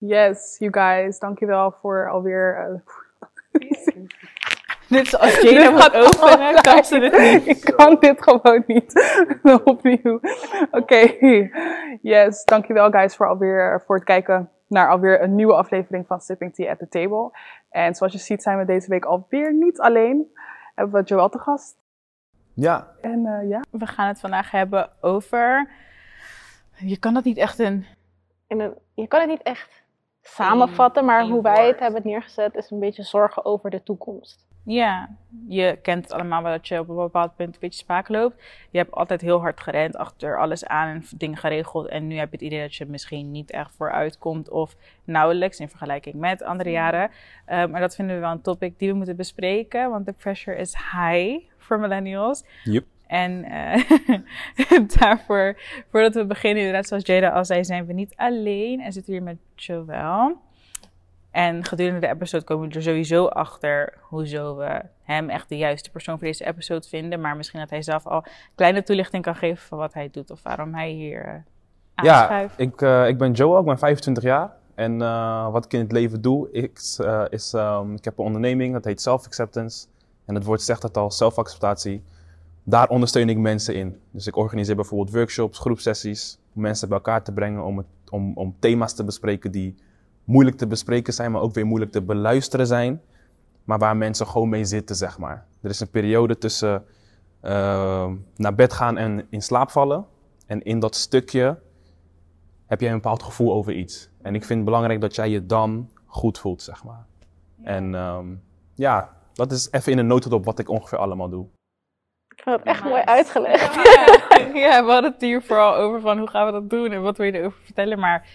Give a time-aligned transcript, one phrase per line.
[0.00, 2.56] Yes, you guys, dankjewel voor alweer.
[2.56, 2.80] eh,
[4.88, 7.46] Dit is als Jada moet openen, kan ze dit niet.
[7.56, 9.20] Ik kan dit gewoon niet.
[9.64, 10.20] Opnieuw.
[10.70, 11.16] Oké.
[12.02, 16.54] Yes, dankjewel guys voor alweer voor het kijken naar alweer een nieuwe aflevering van Sipping
[16.54, 17.30] Tea at the Table.
[17.70, 20.26] En zoals je ziet zijn we deze week alweer niet alleen.
[20.74, 21.76] Hebben we Joël te gast.
[22.54, 25.70] Ja, En eh, ja, We gaan het vandaag hebben over...
[26.76, 27.86] Je kan dat niet echt in...
[28.46, 29.79] in een, je kan het niet echt
[30.22, 34.48] samenvatten, maar hoe wij het hebben neergezet is een beetje zorgen over de toekomst.
[34.64, 35.08] Ja,
[35.48, 38.42] je kent het allemaal wel dat je op een bepaald punt een beetje spaak loopt.
[38.70, 41.88] Je hebt altijd heel hard gerend, achter alles aan en dingen geregeld.
[41.88, 45.58] En nu heb je het idee dat je misschien niet echt vooruit komt of nauwelijks
[45.58, 47.10] in vergelijking met andere jaren.
[47.44, 50.56] Eh, maar dat vinden we wel een topic die we moeten bespreken, want de pressure
[50.56, 52.44] is high voor millennials.
[52.64, 52.84] Yep.
[53.10, 55.56] En eh, daarvoor,
[55.90, 59.18] voordat we beginnen, inderdaad, zoals Jada al zei, zijn we niet alleen en zitten we
[59.18, 60.36] hier met Joël.
[61.30, 65.90] En gedurende de episode komen we er sowieso achter hoezo we hem echt de juiste
[65.90, 67.20] persoon voor deze episode vinden.
[67.20, 70.42] Maar misschien dat hij zelf al kleine toelichting kan geven van wat hij doet of
[70.42, 71.44] waarom hij hier
[71.94, 72.54] ja aanschuift.
[72.60, 74.52] ik, eh, ik ben Joel, ik ben 25 jaar.
[74.74, 74.98] En
[75.52, 79.00] wat ik in het leven doe, eh, is ehm, ik heb een onderneming, dat heet
[79.00, 79.86] Self-Acceptance.
[80.26, 82.02] En het woord zegt het al, zelfacceptatie.
[82.70, 84.00] Daar ondersteun ik mensen in.
[84.10, 88.32] Dus ik organiseer bijvoorbeeld workshops, groepsessies, om mensen bij elkaar te brengen om, het, om,
[88.34, 89.74] om thema's te bespreken die
[90.24, 93.00] moeilijk te bespreken zijn, maar ook weer moeilijk te beluisteren zijn.
[93.64, 95.46] Maar waar mensen gewoon mee zitten, zeg maar.
[95.60, 96.84] Er is een periode tussen
[97.40, 100.06] ehm, naar bed gaan en in slaap vallen.
[100.46, 101.58] En in dat stukje
[102.66, 104.10] heb jij een bepaald gevoel over iets.
[104.22, 107.06] En ik vind het belangrijk dat jij je dan goed voelt, zeg maar.
[107.62, 108.26] En ehm,
[108.74, 111.46] ja, dat is even in een notendop wat ik ongeveer allemaal doe.
[112.44, 113.74] Het echt mooi uitgelegd.
[114.64, 117.16] ja, we hadden het hier vooral over van hoe gaan we dat doen en wat
[117.16, 117.98] wil je erover vertellen.
[117.98, 118.28] Maar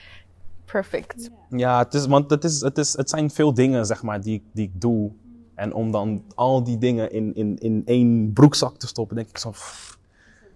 [0.66, 1.30] perfect.
[1.50, 4.34] Ja, het is, want het, is, het, is, het zijn veel dingen, zeg maar, die,
[4.36, 5.12] ik- die ik doe.
[5.56, 9.38] En om dan al die dingen in, in, in één broekzak te stoppen, denk ik
[9.38, 9.50] zo...
[9.50, 9.98] pff.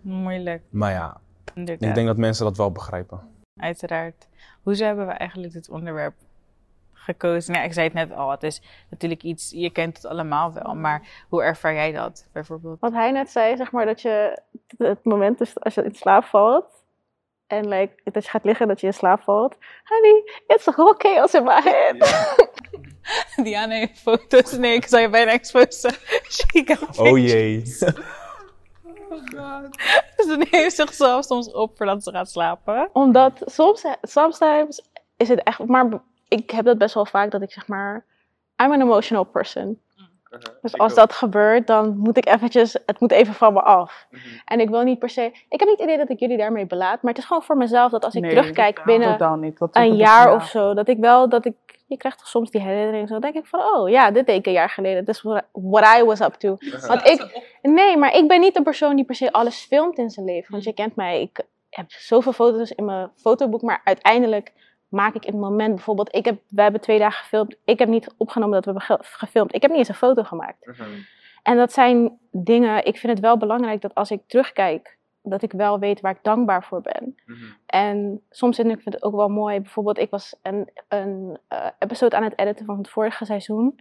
[0.02, 1.18] Moeilijk, Maar ja,
[1.54, 1.90] inderdaad.
[1.90, 3.20] ik denk dat mensen dat wel begrijpen.
[3.58, 4.28] Uiteraard.
[4.64, 6.14] Hoezo hebben we eigenlijk dit onderwerp
[7.10, 7.54] gekozen?
[7.54, 10.76] Nou, ik zei het net al, het is natuurlijk iets, je kent het allemaal wel,
[10.76, 12.80] maar hoe ervaar jij dat bijvoorbeeld?
[12.80, 14.42] Wat hij net zei, zeg maar, dat je
[14.78, 16.78] het moment is als je in slaap valt.
[17.48, 19.56] En like, dat je gaat liggen en dat je in slaap valt.
[19.84, 22.28] Honey, it's a whole chaos in my head.
[23.44, 24.52] Diana heeft foto's.
[24.52, 25.92] Nee, ik zou je bijna exposen.
[26.36, 27.66] She got Oh jee.
[30.18, 32.90] Ze neemt zichzelf soms op voordat ze gaat slapen.
[32.94, 34.82] Omdat soms, sometimes
[35.18, 38.06] is het echt, maar ik heb dat best wel vaak dat ik zeg maar,
[38.64, 39.80] I'm an emotional person.
[40.62, 44.08] Dus als dat gebeurt, dan moet ik eventjes, het moet even van me af.
[44.46, 46.66] En ik wil niet per se, ik heb niet het idee dat ik jullie daarmee
[46.66, 49.58] belaat, maar het is gewoon voor mezelf dat als ik Nee, terugkijk binnen niet.
[49.60, 50.36] Dat een dat- jaar ja.
[50.36, 51.56] of zo, dat ik wel, dat ik,
[51.88, 54.46] je krijgt toch soms die herinnering, zo denk ik van, oh ja, dit deed ik
[54.46, 56.58] een jaar geleden, this is what I, what I was up to.
[56.88, 60.10] Want ik, nee, maar ik ben niet een persoon die per se alles filmt in
[60.10, 64.54] zijn leven, want je kent mij, ik heb zoveel foto's in mijn fotoboek, maar uiteindelijk
[64.90, 67.88] maak ik in het moment bijvoorbeeld, ik heb, we hebben twee dagen gefilmd, ik heb
[67.88, 70.66] niet opgenomen dat we hebben ge- gefilmd, ik heb niet eens een foto gemaakt.
[71.44, 75.52] En dat zijn dingen, ik vind het wel belangrijk dat als ik terugkijk, dat ik
[75.52, 77.16] wel weet waar ik dankbaar voor ben.
[77.66, 79.60] En soms vind ik het ook wel mooi.
[79.62, 83.80] Bijvoorbeeld, ik was een, een eh, episode aan het editen van het vorige seizoen.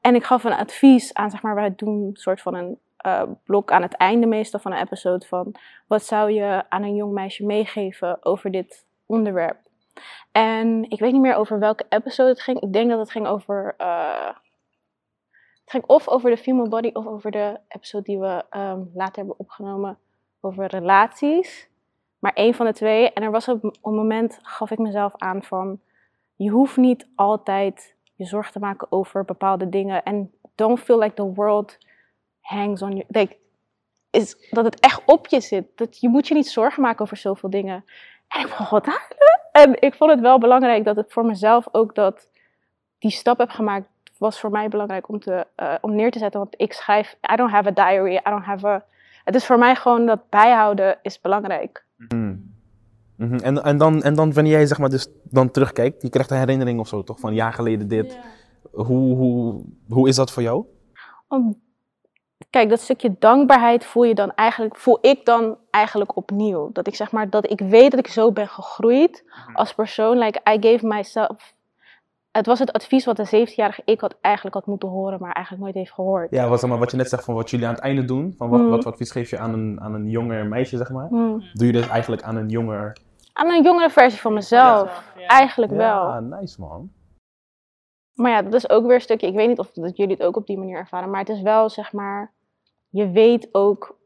[0.00, 3.22] En ik gaf een advies aan, zeg maar, wij doen een soort van een eh,
[3.44, 5.54] blok aan het einde meestal van een episode van
[5.86, 9.56] wat zou je aan een jong meisje meegeven over dit onderwerp.
[10.32, 12.60] En ik weet niet meer over welke episode het ging.
[12.60, 13.74] Ik denk dat het ging over.
[13.76, 14.34] eh,
[15.70, 19.16] het ging of over de female body of over de episode die we ehm, later
[19.16, 19.98] hebben opgenomen
[20.40, 21.68] over relaties.
[22.18, 23.12] Maar één van de twee.
[23.12, 25.80] En er was op een moment, gaf ik mezelf aan van...
[26.36, 30.02] Je hoeft niet altijd je zorgen te maken over bepaalde dingen.
[30.02, 31.78] En don't feel like the world
[32.40, 33.04] hangs on you.
[33.08, 33.36] Like,
[34.10, 35.66] is dat het echt op je zit.
[35.74, 37.84] Dat je moet je niet zorgen maken over zoveel dingen.
[38.28, 39.39] En ik vond wat huilen.
[39.52, 42.28] En ik vond het wel belangrijk dat ik voor mezelf ook dat
[42.98, 43.88] die stap heb gemaakt.
[44.18, 46.40] Was voor mij belangrijk om, te, eh, om neer te zetten.
[46.40, 48.14] Want ik schrijf, I don't have a diary.
[48.14, 48.84] I don't have a...
[49.24, 51.84] Het is voor mij gewoon dat bijhouden is belangrijk.
[51.96, 52.36] Mhm.
[53.16, 56.38] En, en, dan, en dan wanneer jij zeg maar dus dan terugkijkt, je krijgt een
[56.38, 58.18] herinnering of zo toch, van een jaar geleden dit.
[58.72, 60.64] Hoe, hoe, hoe is dat voor jou?
[61.28, 61.60] Om-
[62.50, 66.70] Kijk, dat stukje dankbaarheid voel je dan eigenlijk, voel ik dan eigenlijk opnieuw.
[66.72, 70.18] Dat ik zeg maar, dat ik weet dat ik zo ben gegroeid als persoon.
[70.18, 71.54] Like, I gave myself.
[72.30, 75.64] Het was het advies wat een 17-jarige ik had eigenlijk had moeten horen, maar eigenlijk
[75.64, 76.30] nooit heeft gehoord.
[76.30, 78.34] Ja, wat, zeg maar, wat je net zegt van wat jullie aan het einde doen,
[78.36, 78.68] van wat, Mhm.
[78.70, 81.06] wat voor advies geef je aan een, aan een jonger meisje, zeg maar.
[81.08, 81.42] Hmm.
[81.52, 82.96] Doe je dus eigenlijk aan een jonger
[83.32, 85.12] Aan een jongere versie van mezelf.
[85.26, 85.78] Eigenlijk wel.
[86.08, 86.90] Ja, nice man.
[88.20, 89.26] Maar ja, dat is ook weer een stukje.
[89.26, 91.10] Ik weet niet of dat jullie het ook op die manier ervaren.
[91.10, 92.32] Maar het is wel zeg maar.
[92.88, 93.98] Je weet ook.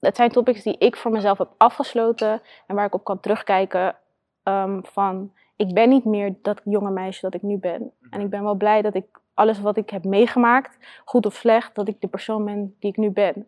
[0.00, 2.42] Het zijn topics die ik voor mezelf heb afgesloten.
[2.66, 3.96] En waar ik op kan terugkijken.
[4.42, 5.32] ehm, van.
[5.56, 7.92] Ik ben niet meer dat jonge meisje dat ik nu ben.
[8.10, 10.78] En ik ben wel blij dat ik alles wat ik heb meegemaakt.
[11.04, 11.74] Goed of slecht.
[11.74, 13.46] Dat ik de persoon ben die ik nu ben.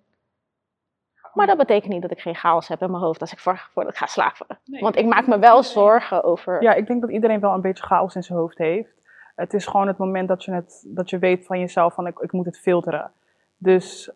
[1.35, 3.69] Maar dat betekent niet dat ik geen chaos heb in mijn hoofd als ik voor,
[3.73, 4.59] voordat ik ga slapen.
[4.81, 6.63] Want ik maak me wel zorgen over.
[6.63, 9.03] Ja, ik denk dat iedereen wel een beetje chaos in zijn hoofd heeft.
[9.35, 12.19] Het is gewoon het moment dat je, het, dat je weet van jezelf van ik,
[12.19, 13.13] ik moet het filteren.
[13.57, 14.13] Dus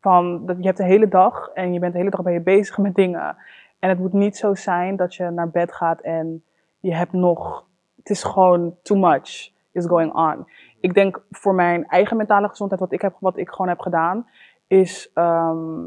[0.00, 2.40] van, dat je hebt de hele dag en je bent de hele dag ben je
[2.40, 3.36] bezig met dingen.
[3.78, 6.44] En het moet niet zo zijn dat je naar bed gaat en
[6.80, 7.66] je hebt nog,
[7.96, 10.48] het is gewoon too much is going on.
[10.80, 14.26] Ik denk voor mijn eigen mentale gezondheid, wat ik, heb, wat ik gewoon heb gedaan,
[14.66, 15.86] is, ehm,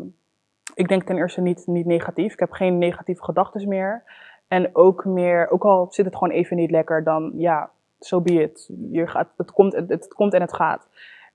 [0.74, 2.34] ik denk ten eerste niet, niet negatief.
[2.34, 4.04] Ik heb geen negatieve gedachten meer.
[4.48, 8.34] En ook meer, ook al zit het gewoon even niet lekker, dan ja, so be
[8.34, 8.72] it.
[8.92, 10.88] Je gaat, het, komt, het, komt en het gaat.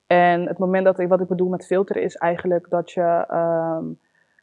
[0.07, 3.85] En het moment dat ik, wat ik bedoel met filteren is eigenlijk dat je ehm,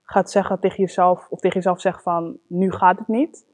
[0.04, 3.46] gaat zeggen tegen jezelf, of tegen jezelf zeggen van, nu gaat het niet.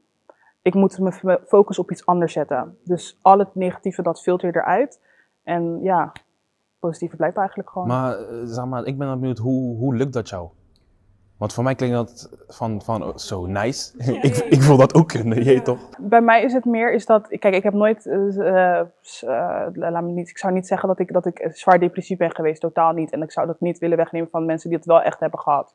[0.62, 2.78] Ik moet mijn focus op iets anders zetten.
[2.84, 5.00] Dus al het negatieve, dat filter je eruit.
[5.42, 6.12] En ja,
[6.78, 7.86] positieve blijft eigenlijk gewoon.
[7.86, 10.48] Maar, eh, zeg maar, ik ben benieuwd, hoe, hoe lukt dat jou?
[11.38, 13.92] Want voor mij klinkt dat van, van oh, zo nice.
[14.28, 15.88] ik, ik wil dat ook kunnen, je toch?
[15.98, 18.80] Bij mij is het meer, is dat, kijk, ik heb nooit, eh, eh,
[19.20, 22.34] eh, laat me niet, ik zou niet zeggen dat ik, dat ik zwaar depressief ben
[22.34, 23.10] geweest, totaal niet.
[23.12, 25.74] En ik zou dat niet willen wegnemen van mensen die het wel echt hebben gehad.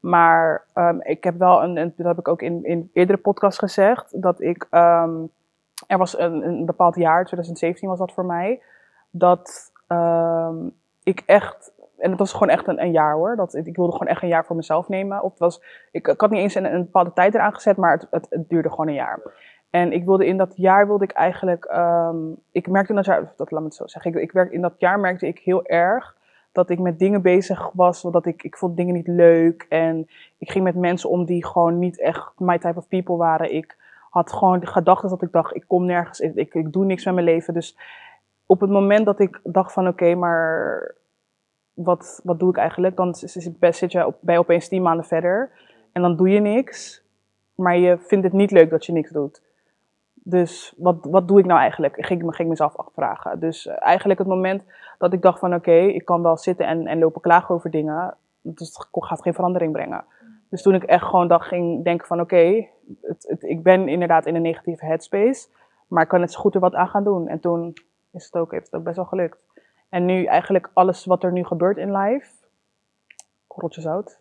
[0.00, 3.58] Maar ehm, ik heb wel, een, een- dat heb ik ook in, in eerdere podcasts
[3.58, 5.14] gezegd, dat ik, ehm,
[5.86, 8.60] er was een, een bepaald jaar, 2017 was dat voor mij,
[9.10, 10.56] dat ehm,
[11.02, 14.08] ik echt, en het was gewoon echt een, een jaar hoor, dat, ik wilde gewoon
[14.08, 15.22] echt een jaar voor mezelf nemen.
[15.22, 18.26] Of was, ik, ik had niet eens een, een bepaalde tijd eraan gezet, maar het,
[18.30, 19.20] het, duurde gewoon een jaar.
[19.70, 22.16] En ik wilde in dat jaar wilde ik eigenlijk, ehm,
[22.52, 24.60] ik merkte in dat jaar, dat laat me het zo zeggen, ik, ik werk, in
[24.60, 26.16] dat jaar merkte ik heel erg
[26.52, 30.08] dat ik met dingen bezig was, dat ik, ik vond dingen niet leuk en
[30.38, 33.54] ik ging met mensen om die gewoon niet echt my type of people waren.
[33.54, 33.76] Ik
[34.10, 37.04] had gewoon de gedachten dat ik dacht, ik kom nergens, ik, ik, ik doe niks
[37.04, 37.54] met mijn leven.
[37.54, 37.76] Dus
[38.46, 40.94] op het moment dat ik dacht van oké, maar
[41.76, 42.96] wat, wat doe ik eigenlijk?
[42.96, 45.50] Dan zit, je op, je opeens tien maanden verder
[45.92, 47.04] en dan doe je niks,
[47.54, 49.42] maar je vindt het niet leuk dat je niks doet.
[50.14, 51.96] Dus wat, wat doe ik nou eigenlijk?
[51.96, 53.40] Ik ging, ging mezelf afvragen.
[53.40, 54.62] Dus eh, eigenlijk het moment
[54.98, 58.16] dat ik dacht van oké, ik kan wel zitten en, en lopen klagen over dingen,
[58.40, 60.04] dus het gaat geen verandering brengen.
[60.50, 62.66] Dus toen ik echt gewoon dacht, ging denken van oké,
[63.02, 65.48] het, ik ben inderdaad in een negatieve headspace,
[65.88, 67.28] maar ik kan het zo goed er wat aan gaan doen.
[67.28, 67.72] En toen
[68.12, 69.45] is het ook, heeft het ook best wel gelukt.
[69.88, 72.28] En nu eigenlijk alles wat er nu gebeurt in life,
[73.46, 74.18] korreltje zout.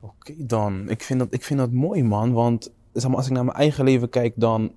[0.00, 3.32] Oké dan, ik vind, dat, ik vind dat mooi man, want zeg maar, als ik
[3.32, 4.72] naar mijn eigen leven kijk, dan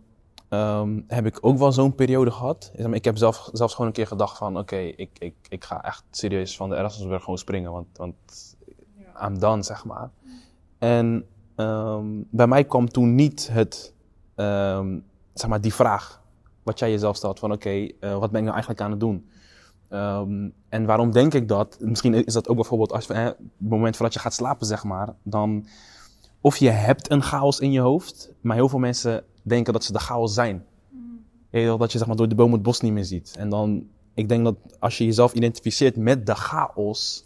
[0.50, 2.72] ehm, heb ik ook wel zo'n periode gehad.
[2.76, 5.64] Zeg maar, ik heb zelf, zelfs gewoon een keer gedacht van, oké, ik, ik, ik
[5.64, 8.16] ga echt serieus van de Erasmusbrug gewoon springen, want, want
[9.24, 10.10] I'm done, zeg maar.
[10.78, 11.26] En
[11.56, 13.94] ehm, bij mij kwam toen niet het,
[14.36, 15.00] ehm,
[15.34, 16.22] zeg maar, die vraag,
[16.64, 19.30] wat jij jezelf stelt, van oké, eh, wat ben ik nou eigenlijk aan het doen?
[19.90, 21.78] Ehm, en waarom denk ik dat?
[21.80, 25.14] Misschien is dat ook bijvoorbeeld als, het moment voordat je gaat slapen, zeg maar.
[25.24, 25.66] Dan,
[26.42, 29.92] of je hebt een chaos in je hoofd, maar heel veel mensen denken dat ze
[29.92, 30.66] de chaos zijn.
[31.50, 33.36] Wel, dat je zeg maar, door de boom het bos niet meer ziet.
[33.38, 37.26] En dan, ik denk dat als je jezelf identificeert met de chaos,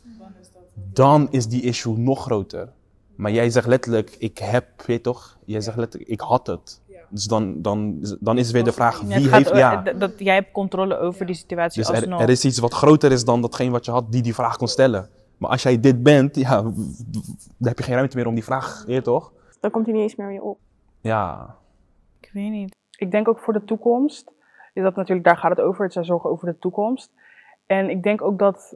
[0.93, 2.69] dan is die issue nog groter.
[3.15, 5.37] Maar jij zegt letterlijk, ik heb, weet toch?
[5.45, 6.80] Jij zegt letterlijk, ik had het.
[7.11, 9.55] Dus dan, dan, dan is weer de vraag, wie het heeft...
[9.55, 9.75] Ja.
[9.81, 12.21] dat, dat jij hebt controle over die situatie Dus er, alsnog.
[12.21, 14.67] er is iets wat groter is dan datgene wat je had die die vraag kon
[14.67, 15.09] stellen.
[15.37, 16.73] Maar als jij dit bent, ja, dan
[17.67, 19.31] heb je geen ruimte meer om die vraag, weet je toch?
[19.59, 20.59] Dan komt hij niet eens meer je op.
[21.01, 21.55] Ja,
[22.19, 22.75] Ik weet niet.
[22.97, 24.31] ik denk ook voor de toekomst,
[24.73, 27.11] is dat natuurlijk, daar gaat het over, het zijn zorgen over de toekomst.
[27.65, 28.75] En ik denk ook dat,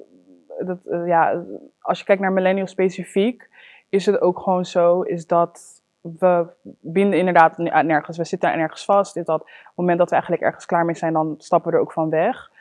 [0.60, 1.44] dat eh, ja,
[1.80, 3.50] als je kijkt naar millennials specifiek,
[3.90, 5.75] is het ook gewoon zo, is dat
[6.20, 6.48] we
[6.80, 9.16] binden inderdaad ne- nergens, we zitten nergens vast.
[9.16, 11.78] Is dat op het moment dat we eigenlijk ergens klaar mee zijn, dan stappen we
[11.78, 12.52] er ook van weg.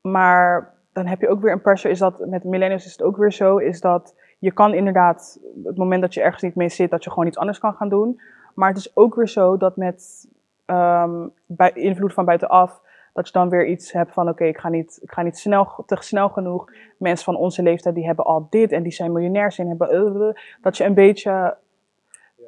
[0.00, 3.16] Maar dan heb je ook weer een pressure, is dat met millennials is het ook
[3.16, 6.90] weer zo, is dat je kan inderdaad, het moment dat je ergens niet mee zit,
[6.90, 8.20] dat je gewoon iets anders kan gaan doen.
[8.54, 10.28] Maar het is ook weer zo dat met
[10.64, 12.80] ehm, bij invloed van buitenaf,
[13.12, 15.82] dat je dan weer iets hebt van oké, ik ga niet, ik ga niet snel,
[15.86, 16.72] te snel genoeg.
[16.98, 20.28] Mensen van onze leeftijd die hebben al dit en die zijn miljonairs en hebben eh,
[20.28, 21.56] eh, dat je een beetje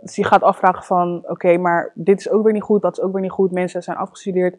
[0.01, 3.05] dus je gaat afvragen van oké, maar dit is ook weer niet goed, dat is
[3.05, 3.53] ook weer niet goed.
[3.53, 4.57] Mensen zijn afgestudeerd,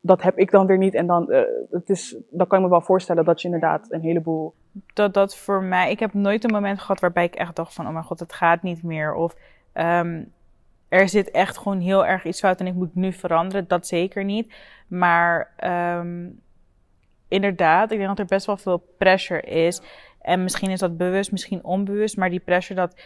[0.00, 0.94] dat heb ik dan weer niet.
[0.94, 4.02] En dan, eh, het is, dan kan ik me wel voorstellen dat je inderdaad een
[4.02, 4.54] heleboel
[4.94, 5.90] dat dat voor mij.
[5.90, 8.32] Ik heb nooit een moment gehad waarbij ik echt dacht van, oh mijn god, het
[8.32, 9.14] gaat niet meer.
[9.14, 9.36] Of
[9.72, 10.24] ehm,
[10.88, 13.68] er zit echt gewoon heel erg iets fout en ik moet nu veranderen.
[13.68, 14.54] Dat zeker niet.
[14.88, 16.28] Maar ehm,
[17.28, 19.82] inderdaad, ik denk dat er best wel veel pressure is.
[20.20, 22.16] En misschien is dat bewust, misschien onbewust.
[22.16, 23.00] Maar die pressure, dat,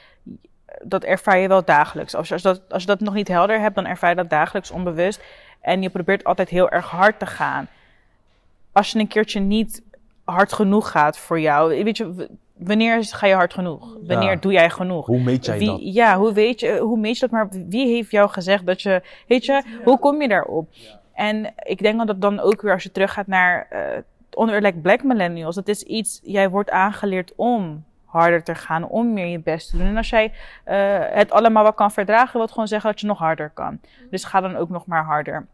[0.83, 2.15] dat ervaar je wel dagelijks.
[2.15, 4.31] Als je, als, dat, als je dat nog niet helder hebt, dan ervaar je dat
[4.31, 5.23] dagelijks onbewust.
[5.61, 7.69] En je probeert altijd heel erg hard te gaan.
[8.73, 9.83] Als je een keertje niet
[10.25, 11.85] hard genoeg gaat voor jou.
[11.85, 13.97] Weet je, wanneer ga je hard genoeg?
[14.07, 14.37] Wanneer Ja.
[14.37, 15.07] doe jij genoeg?
[15.07, 15.79] Hoe meet jij Wie, dat?
[15.83, 17.31] Ja, hoe weet je, hoe meet je dat?
[17.31, 20.69] Maar wie heeft jou gezegd dat je, weet je, hoe kom je daarop?
[21.13, 23.99] En ik denk dat dan ook weer als je teruggaat naar eh
[24.37, 29.13] onderwerp like Black Millennials, dat is iets, jij wordt aangeleerd om harder te gaan, om
[29.13, 29.87] meer je best te doen.
[29.87, 30.33] En als jij
[30.65, 33.81] eh, het allemaal wel kan verdragen, wil het gewoon zeggen dat je nog harder kan.
[34.11, 35.47] Dus ga dan ook nog maar harder.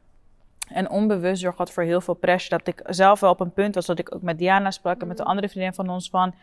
[0.69, 2.63] En onbewust zorgt dat voor heel veel pressure.
[2.63, 5.07] Dat ik zelf wel op een punt was dat ik ook met Diana sprak en
[5.07, 6.35] met de andere vriendin van ons van...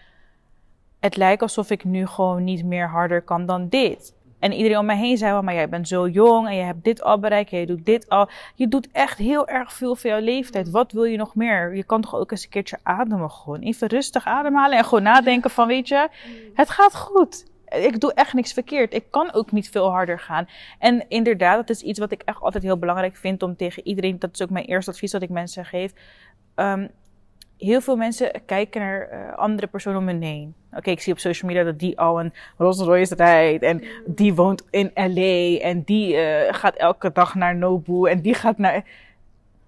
[0.99, 4.16] Het lijkt alsof ik nu gewoon niet meer harder kan dan dit.
[4.39, 6.83] En iedereen om mij heen zei wel, maar jij bent zo jong en je hebt
[6.83, 8.29] dit al bereikt en je doet dit al.
[8.55, 10.69] Je doet echt heel erg veel voor jouw leeftijd.
[10.69, 11.75] Wat wil je nog meer?
[11.75, 13.59] Je kan toch ook eens een keertje ademen gewoon.
[13.59, 16.09] Even rustig ademhalen en gewoon nadenken van, weet je,
[16.53, 17.45] het gaat goed.
[17.69, 18.93] Ik doe echt niks verkeerd.
[18.93, 20.47] Ik kan ook niet veel harder gaan.
[20.79, 24.19] En inderdaad, dat is iets wat ik echt altijd heel belangrijk vind om tegen iedereen,
[24.19, 25.93] dat is ook mijn eerste advies dat ik mensen geef.
[26.55, 26.87] Ehm,
[27.57, 30.53] heel veel mensen kijken naar eh, andere personen om hen heen.
[30.73, 34.33] Oké, ik zie op social media dat die al een Rolls Royce rijdt en die
[34.33, 38.85] woont in LA en die eh, gaat elke dag naar Nobu en die gaat naar...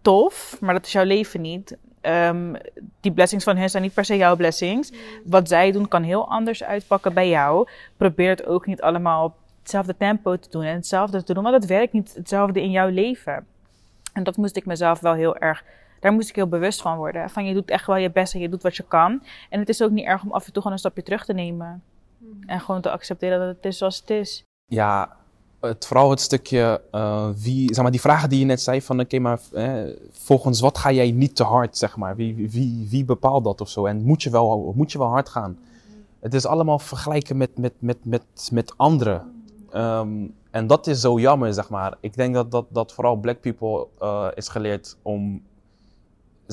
[0.01, 1.77] Tof, maar dat is jouw leven niet.
[2.01, 2.53] Ehm,
[2.99, 4.91] die blessings van hen zijn niet per se jouw blessings.
[5.25, 7.67] Wat zij doen kan heel anders uitpakken bij jou.
[7.97, 11.55] Probeer het ook niet allemaal op hetzelfde tempo te doen en hetzelfde te doen, want
[11.55, 13.45] het werkt niet hetzelfde in jouw leven.
[14.13, 15.63] En dat moest ik mezelf wel heel erg
[15.99, 17.29] daar moest ik heel bewust van worden.
[17.29, 19.23] Van je doet echt wel je best en je doet wat je kan.
[19.49, 21.33] En het is ook niet erg om af en toe gewoon een stapje terug te
[21.33, 21.83] nemen.
[22.45, 24.43] En gewoon te accepteren dat het is zoals het is.
[24.65, 25.17] Ja,
[25.59, 28.99] het, vooral het stukje, eh, wie, zeg maar, die vragen die je net zei van,
[28.99, 32.15] oké, maar eh, volgens wat ga jij niet te hard, zeg maar?
[32.15, 33.85] Wie, wie- wie, bepaalt dat of zo?
[33.85, 35.57] En moet je wel, moet je wel hard gaan?
[36.19, 39.43] Het is allemaal vergelijken met, met, met, met, met anderen.
[39.71, 41.97] Ehm, en dat is zo jammer, zeg maar.
[41.99, 45.41] Ik denk dat, dat, dat vooral black people eh, is geleerd om,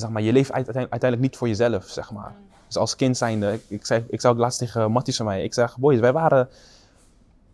[0.01, 2.35] zeg maar, je leeft uite- uiteindelijk niet voor jezelf, zeg maar.
[2.67, 5.43] Dus als kind zijnde, ik, ik, zei, ik zei ook laatst tegen Matties van mij,
[5.43, 6.49] ik zeg, boys, wij waren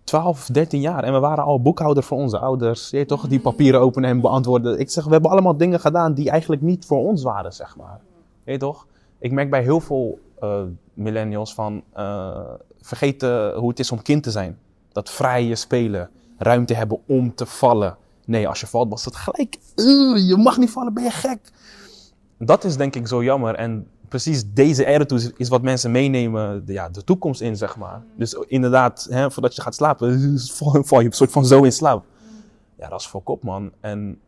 [0.04, 2.90] 12, 13 jaar en we waren al boekhouder voor onze ouders.
[2.90, 4.80] Je toch, die papieren openen en beantwoorden.
[4.80, 8.00] Ik zeg, we hebben allemaal dingen gedaan die eigenlijk niet voor ons waren, zeg maar.
[8.44, 8.88] Je toch?
[9.20, 10.62] Ik merk bij heel veel eh,
[10.94, 12.40] millennials van eh,
[12.82, 14.58] vergeten hoe het is om kind te zijn.
[14.92, 17.98] Dat vrije spelen, ruimte hebben om te vallen.
[18.26, 21.40] Nee, als je valt was het gelijk, "Ugh, je mag niet vallen, ben je gek.
[22.46, 26.74] Dat is denk ik zo jammer en precies deze attitude is wat mensen meenemen de,
[26.74, 28.04] ja, de toekomst in, zeg maar.
[28.16, 30.40] Dus inderdaad, hè, voordat je gaat slapen,
[30.86, 32.06] val, je een soort van zo in slaap.
[32.78, 33.72] Ja, dat is voor man.
[33.80, 34.20] En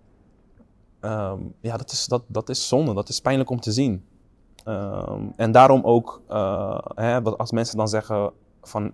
[1.00, 2.94] ehm, ja, dat is, dat, dat is zonde.
[2.94, 4.06] Dat is pijnlijk om te zien.
[4.64, 8.32] Ehm, en daarom ook, eh, hè, wat als mensen dan zeggen
[8.62, 8.94] van,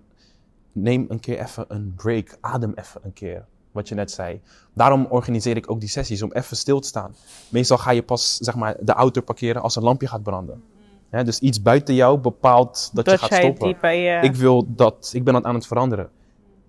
[0.72, 3.46] neem een keer even een break, adem even een keer.
[3.72, 4.40] Wat je net zei.
[4.74, 7.14] Daarom organiseer ik ook die sessies om even stil te staan.
[7.48, 10.62] Meestal ga je pas zeg maar, de auto parkeren als een lampje gaat branden.
[11.10, 13.96] Dus iets buiten jou bepaalt dat, Dat je gaat stoppen.
[13.96, 14.18] je...
[14.22, 16.10] Ik wil dat, ik ben dat aan het veranderen.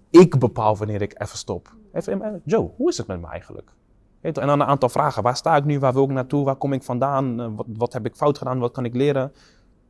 [0.10, 1.76] Ik bepaal wanneer ik even stop.
[1.94, 3.72] Even, eh, Joe, hoe is het met me eigenlijk?
[4.22, 5.24] En dan een aantal vragen.
[5.24, 5.80] Waar sta ik nu?
[5.80, 6.46] Waar wil ik naartoe?
[6.46, 7.42] Waar kom ik vandaan?
[7.42, 8.60] Eh, Wat, wat heb ik fout gedaan?
[8.60, 9.32] Wat kan ik leren?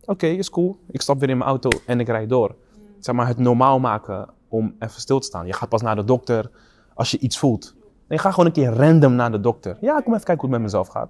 [0.05, 0.79] Oké, is cool.
[0.91, 2.55] Ik stap weer in mijn auto en ik rijd door.
[2.99, 5.45] Zeg maar het normaal maken om even stil te staan.
[5.47, 6.49] Je gaat pas naar de dokter
[6.93, 7.75] als je iets voelt.
[8.07, 9.77] Nee, ga gewoon een keer random naar de dokter.
[9.81, 11.09] Ja, kom even kijken hoe het met mezelf gaat.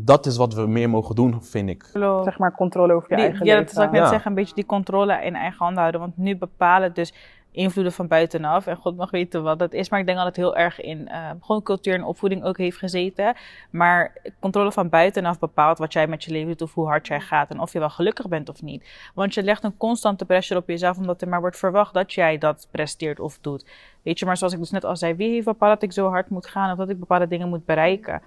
[0.00, 1.84] Dat is wat we meer mogen doen, vind ik.
[2.22, 3.66] Zeg maar controle over je Die- eigen ja, leven.
[3.66, 4.08] dat zou ik net Ja.
[4.08, 4.28] zeggen.
[4.30, 6.00] Een beetje die controle in eigen handen houden.
[6.00, 7.14] Want nu bepalen dus
[7.58, 8.66] invloeden van buitenaf.
[8.66, 9.88] En God mag weten wat dat is.
[9.88, 12.78] Maar ik denk dat het heel erg in eh, gewoon cultuur en opvoeding ook heeft
[12.78, 13.34] gezeten.
[13.70, 16.62] Maar controle van buitenaf bepaalt wat jij met je leven doet.
[16.62, 17.50] Of hoe hard jij gaat.
[17.50, 19.10] En of je wel gelukkig bent of niet.
[19.14, 20.96] Want je legt een constante pressure op jezelf.
[20.96, 23.66] Omdat er maar wordt verwacht dat jij dat presteert of doet.
[24.02, 25.14] Weet je, maar zoals ik dus net al zei.
[25.14, 26.70] Wie heeft bepaald dat ik zo hard moet gaan.
[26.70, 28.22] Of dat ik bepaalde dingen moet bereiken.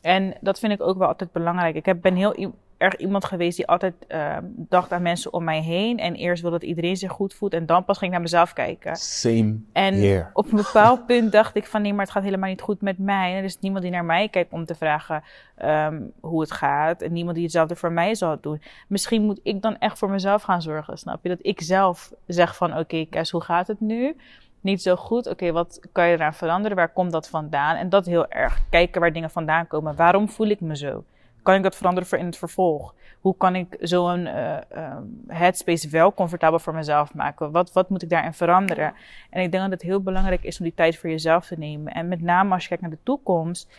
[0.00, 1.74] En dat vind ik ook wel altijd belangrijk.
[1.74, 5.60] Ik heb, ben heel erg iemand geweest die altijd ehm, dacht aan mensen om mij
[5.62, 5.98] heen.
[5.98, 7.52] En eerst wilde dat iedereen zich goed voelt.
[7.54, 8.96] En dan pas ging ik naar mezelf kijken.
[8.96, 10.30] Same En here.
[10.32, 12.98] op een bepaald punt dacht ik van nee, maar het gaat helemaal niet goed met
[12.98, 13.30] mij.
[13.30, 15.22] En er is niemand die naar mij kijkt om te vragen
[15.56, 17.02] ehm, hoe het gaat.
[17.02, 18.62] En niemand die hetzelfde voor mij zal doen.
[18.88, 21.28] Misschien moet ik dan echt voor mezelf gaan zorgen, snap je?
[21.28, 24.16] Dat ik zelf zeg van oké, Kes, hoe gaat het nu?
[24.60, 25.26] Niet zo goed.
[25.26, 26.76] Oké, wat kan je eraan veranderen?
[26.76, 27.76] Waar komt dat vandaan?
[27.76, 29.96] En dat heel erg kijken waar dingen vandaan komen.
[29.96, 31.04] Waarom voel ik me zo?
[31.46, 32.94] Kan ik dat veranderen voor in het vervolg?
[33.20, 37.50] Hoe kan ik zo'n eh ehm, headspace wel comfortabel voor mezelf maken?
[37.50, 38.94] Wat, wat moet ik daarin veranderen?
[39.30, 41.92] En ik denk dat het heel belangrijk is om die tijd voor jezelf te nemen.
[41.92, 43.76] En met name als je kijkt naar de toekomst.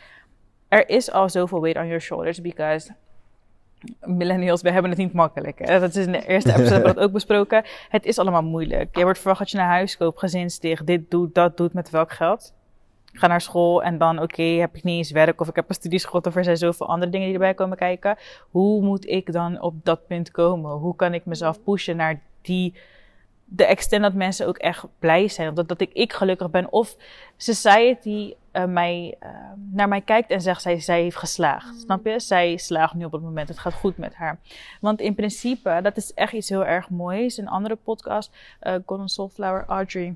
[0.68, 2.94] Er is al zoveel weight on your shoulders because
[4.02, 5.60] millennials, we hebben het niet makkelijk.
[5.60, 5.80] Hè?
[5.80, 7.64] Dat is in de eerste episode hebben we dat ook besproken.
[7.90, 8.98] Het is allemaal moeilijk.
[8.98, 12.12] Je wordt verwacht dat je naar huis koopt, gezinsticht, dit doet, dat doet, met welk
[12.12, 12.54] geld?
[13.18, 15.70] Ik ga naar school en dan, oké, heb ik niet eens werk of ik heb
[15.70, 18.18] een studieschot of er zijn zoveel andere dingen die erbij komen kijken.
[18.50, 20.72] Hoe moet ik dan op dat punt komen?
[20.72, 22.74] Hoe kan ik mezelf pushen naar die,
[23.46, 25.50] de extent dat mensen ook echt blij zijn?
[25.50, 26.96] Of dat, dat ik, ik gelukkig ben of
[27.38, 29.30] society eh, mij, eh,
[29.72, 31.80] naar mij kijkt en zegt, zij, zij heeft geslaagd.
[31.80, 32.20] Snap je?
[32.20, 34.40] Zij slaagt nu op het moment, het gaat goed met haar.
[34.82, 37.38] Want in principe, dat is echt iets heel erg moois.
[37.38, 40.16] Een andere podcast, eh Golden Soulflower, Audrey,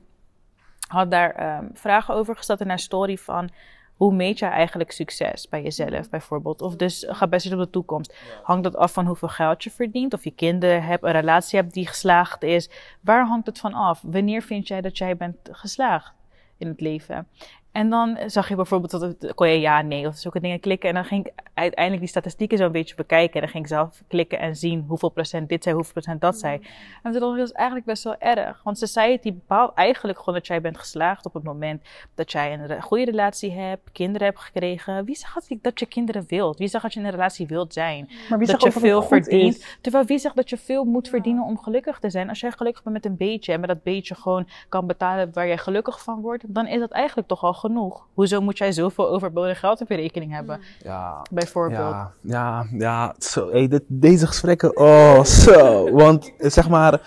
[0.91, 3.49] had daar ehm, vragen over gesteld in haar story van...
[3.95, 6.61] Hoe meet je eigenlijk succes bij jezelf bijvoorbeeld?
[6.61, 8.15] Of dus gebaseerd op de toekomst.
[8.43, 10.13] Hangt dat af van hoeveel geld je verdient?
[10.13, 12.69] Of je kinderen hebt, een relatie hebt die geslaagd is?
[13.01, 14.01] Waar hangt het van af?
[14.05, 16.13] Wanneer vind jij dat jij bent geslaagd
[16.57, 17.27] in het leven?
[17.71, 20.89] En dan zag je bijvoorbeeld dat het, kon je ja, nee of zulke dingen klikken.
[20.89, 23.33] En dan ging ik uiteindelijk die statistieken zo een beetje bekijken.
[23.33, 26.39] En dan ging ik zelf klikken en zien hoeveel procent dit zei, hoeveel procent dat
[26.39, 26.55] zei.
[27.03, 28.63] En toen dacht ik, dat is eigenlijk best wel erg.
[28.63, 31.81] Want society bepaalt eigenlijk gewoon dat jij bent geslaagd op het moment
[32.15, 35.05] dat jij een goede relatie hebt, kinderen hebt gekregen.
[35.05, 36.57] Wie zegt dat je, dat je kinderen wilt?
[36.57, 38.09] Wie zegt dat je in een relatie wilt zijn?
[38.29, 39.55] Maar wie dat je veel verdient.
[39.55, 39.77] is?
[39.81, 42.29] Terwijl wie zegt dat je veel moet verdienen om gelukkig te zijn?
[42.29, 45.47] Als jij gelukkig bent met een beetje en met dat beetje gewoon kan betalen waar
[45.47, 48.07] jij gelukkig van wordt, dan is dat eigenlijk toch al genoeg.
[48.13, 51.79] Hoezo moet jij zoveel overbodig geld op je rekening hebben, Ja, bijvoorbeeld?
[51.79, 53.15] Ja, ja, ja.
[53.17, 55.91] Zo, hey, dit, deze gesprekken, oh, zo.
[55.91, 57.01] Want eh, zeg maar,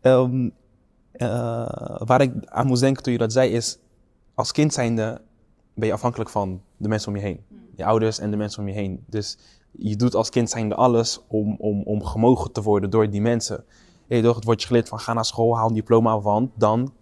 [0.00, 0.48] ehm,
[1.12, 3.78] eh, waar ik aan moest denken toen je dat zei, is
[4.34, 5.20] als kind zijnde
[5.74, 7.44] ben je afhankelijk van de mensen om je heen.
[7.76, 9.04] Je ouders en de mensen om je heen.
[9.06, 9.38] Dus
[9.70, 13.64] je doet als kind zijnde alles om, om, om gemogen te worden door die mensen.
[14.08, 16.92] Hey, toch, het wordt je geleerd van ga naar school, haal een diploma, want dan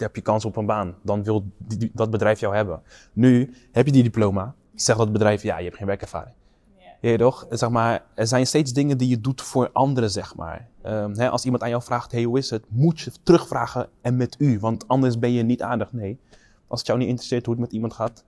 [0.00, 0.94] heb je kans op een baan.
[1.02, 2.82] Dan wil die- die- dat bedrijf jou hebben.
[3.12, 6.34] Nu heb je die diploma, zegt dat bedrijf, ja, je hebt geen werkervaring.
[7.00, 7.46] Ja, toch?
[7.50, 10.68] Zeg maar, er zijn steeds dingen die je doet voor anderen, zeg maar.
[10.82, 12.64] Ehm, hè, als iemand aan jou vraagt, hey, hoe is het?
[12.68, 15.92] Moet je terugvragen en met u, want anders ben je niet aardig.
[15.92, 16.18] Nee.
[16.66, 18.24] Als het jou niet interesseert hoe het met iemand gaat,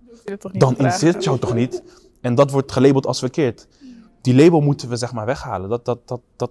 [0.52, 1.82] dan interesseert het jou toch niet?
[2.20, 3.68] En dat wordt gelabeld als verkeerd.
[4.20, 5.68] Die label moeten we, zeg maar, weghalen.
[5.68, 6.50] Dat, dat, dat, dat,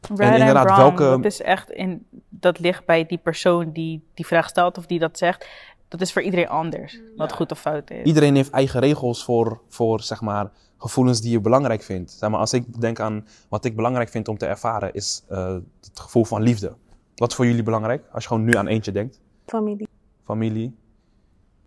[0.00, 4.02] En and inderdaad, wrong, welke- Dat is echt in, dat ligt bij die persoon die
[4.14, 5.48] die vraag stelt of die dat zegt.
[5.88, 8.04] Dat is voor iedereen anders, wat goed of fout is.
[8.04, 12.10] iedereen heeft eigen regels voor, voor, zeg maar, gevoelens die je belangrijk vindt.
[12.10, 15.54] Zeg maar, als ik denk aan wat ik belangrijk vind om te ervaren, is eh,
[15.80, 16.74] het gevoel van liefde.
[17.14, 18.04] Wat is voor jullie belangrijk?
[18.12, 19.20] Als je gewoon nu aan eentje denkt.
[19.46, 19.88] Familie.
[20.24, 20.76] Familie.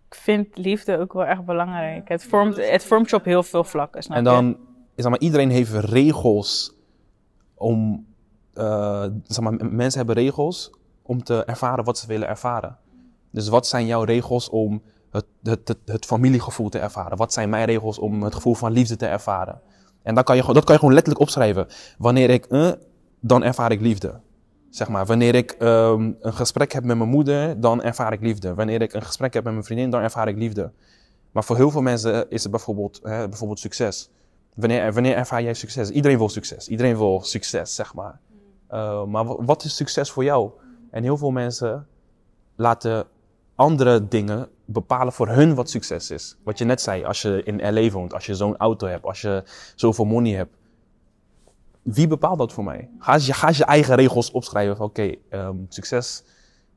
[0.08, 2.08] Ik vind liefde ook wel echt belangrijk.
[2.08, 4.28] Het vormt, het vormt je op heel veel vlakken, snap En je?
[4.28, 4.56] dan,
[4.96, 6.74] zeg maar, iedereen heeft regels
[7.54, 8.06] om,
[8.54, 9.04] eh,
[9.58, 12.76] mensen hebben regels om te ervaren wat ze willen ervaren.
[13.30, 17.16] Dus wat zijn jouw regels om het, het, het, familiegevoel te ervaren?
[17.16, 19.60] Wat zijn mijn regels om het gevoel van liefde te ervaren?
[20.02, 21.66] En dan kan je, dat kan je gewoon letterlijk opschrijven.
[21.98, 22.70] Wanneer ik, eh,
[23.20, 24.20] dan ervaar ik liefde.
[24.70, 28.54] Zeg maar, wanneer ik ehm, een gesprek heb met mijn moeder, dan ervaar ik liefde.
[28.54, 30.72] Wanneer ik een gesprek heb met mijn vriendin, dan ervaar ik liefde.
[31.32, 34.10] Maar voor heel veel mensen is het bijvoorbeeld, hè, bijvoorbeeld succes.
[34.54, 35.90] Wanneer, wanneer ervaar jij succes?
[35.90, 36.68] Iedereen wil succes.
[36.68, 38.20] Iedereen wil succes, zeg maar.
[38.72, 40.50] Uh, maar wa- wat is succes voor jou?
[40.90, 41.86] En heel veel mensen
[42.56, 43.06] laten
[43.54, 46.36] andere dingen bepalen voor hun wat succes is.
[46.44, 49.20] Wat je net zei, als je in LA woont, als je zo'n auto hebt, als
[49.20, 49.42] je
[49.74, 50.56] zoveel money hebt.
[51.82, 52.90] Wie bepaalt dat voor mij?
[52.98, 56.24] Ga je, ga je eigen regels opschrijven oké, ehm, succes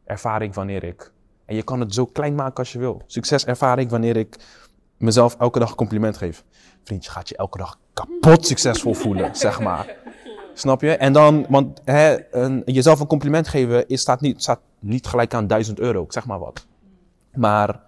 [0.04, 1.14] ervaar ik wanneer ik...
[1.46, 3.02] En je kan het zo klein maken als je wil.
[3.06, 4.38] Succes ervaar ik wanneer ik
[4.98, 6.44] mezelf elke dag een compliment geef.
[6.84, 9.96] Vriendje gaat je elke dag kapot succesvol voelen, zeg maar.
[10.58, 10.92] Snap je?
[10.92, 15.34] En dan, want hè, een, jezelf een compliment geven is, staat, niet, staat niet gelijk
[15.34, 16.68] aan 1000 euro, ik zeg maar wat.
[17.34, 17.82] Maar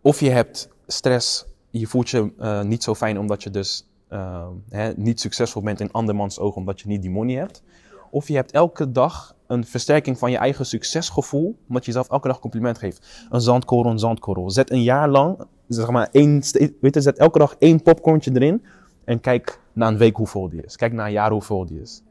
[0.00, 4.46] of je hebt stress, je voelt je eh, niet zo fijn omdat je dus eh,
[4.68, 7.62] hè, niet succesvol bent in andermans ogen omdat je niet die money hebt.
[8.10, 12.28] Of je hebt elke dag een versterking van je eigen succesgevoel, omdat je jezelf elke
[12.28, 13.26] dag compliment geeft.
[13.30, 14.50] Een zandkorrel, een zandkorrel.
[14.50, 16.42] Zet een jaar lang, zeg maar, één,
[16.80, 18.62] weet je, zet elke dag één popcornje erin
[19.06, 20.76] en kijk na een week hoeveel die is.
[20.76, 22.02] Kijk na een jaar hoeveel die is.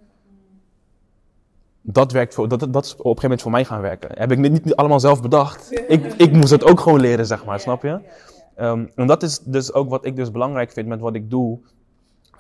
[1.82, 4.10] Dat, werkt voor, dat, dat is op een gegeven moment voor mij gaan werken.
[4.14, 5.84] Heb ik niet, niet allemaal zelf bedacht.
[5.88, 8.00] Ik, ik moest het ook gewoon leren, zeg maar, snap je?
[8.56, 11.60] Ehm, en dat is dus ook wat ik dus belangrijk vind met wat ik doe.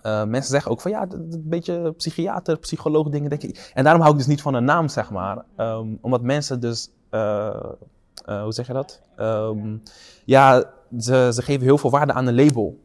[0.04, 3.72] Uh, mensen zeggen ook van ja, een beetje psychiater, psycholoog dingen, denk ik.
[3.74, 5.46] En daarom hou ik dus niet van een naam, zeg maar.
[5.58, 7.56] Um, omdat mensen dus, uh,
[8.30, 9.02] uh, hoe zeg je dat?
[10.26, 10.64] Ja,
[11.00, 12.80] ze, ze geven heel veel waarde aan een label.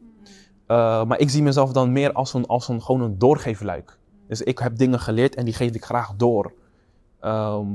[0.71, 3.97] Eh, maar ik zie mezelf dan meer als een, als een, gewoon een doorgeefluik.
[4.27, 6.53] Dus ik heb dingen geleerd en die geef ik graag door.
[7.19, 7.67] Ehm,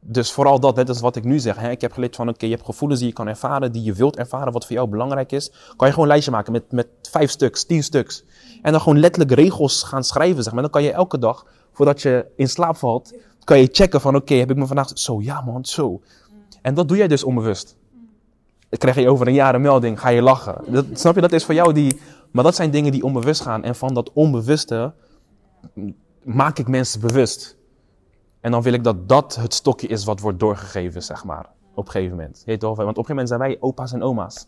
[0.00, 1.56] dus vooral dat, net als wat ik nu zeg.
[1.56, 1.70] Hè?
[1.70, 4.16] Ik heb geleerd van, oké, je hebt gevoelens die je kan ervaren, die je wilt
[4.16, 5.50] ervaren, wat voor jou belangrijk is.
[5.76, 8.24] Kan je gewoon een lijstje maken met, met vijf stuks, tien stuks.
[8.62, 10.62] En dan gewoon letterlijk regels gaan schrijven, zeg maar.
[10.62, 14.34] Dan kan je elke dag, voordat je in slaap valt, kan je checken van, oké,
[14.34, 14.90] heb ik me vandaag...
[14.94, 16.00] Zo, ja man, zo.
[16.62, 17.76] En dat doe jij dus onbewust.
[18.78, 20.72] Krijg je over een jaar een melding, ga je lachen.
[20.72, 22.00] Dat, snap je, dat is voor jou die...
[22.30, 23.64] Maar dat zijn dingen die onbewust gaan.
[23.64, 24.92] En van dat onbewuste
[26.22, 27.56] maak ik mensen bewust.
[28.40, 31.48] En dan wil ik dat dat het stokje is wat wordt doorgegeven, zeg maar.
[31.74, 32.42] Op een gegeven moment.
[32.46, 32.76] Heet toch?
[32.76, 34.46] Want op een gegeven moment zijn wij opa's en oma's.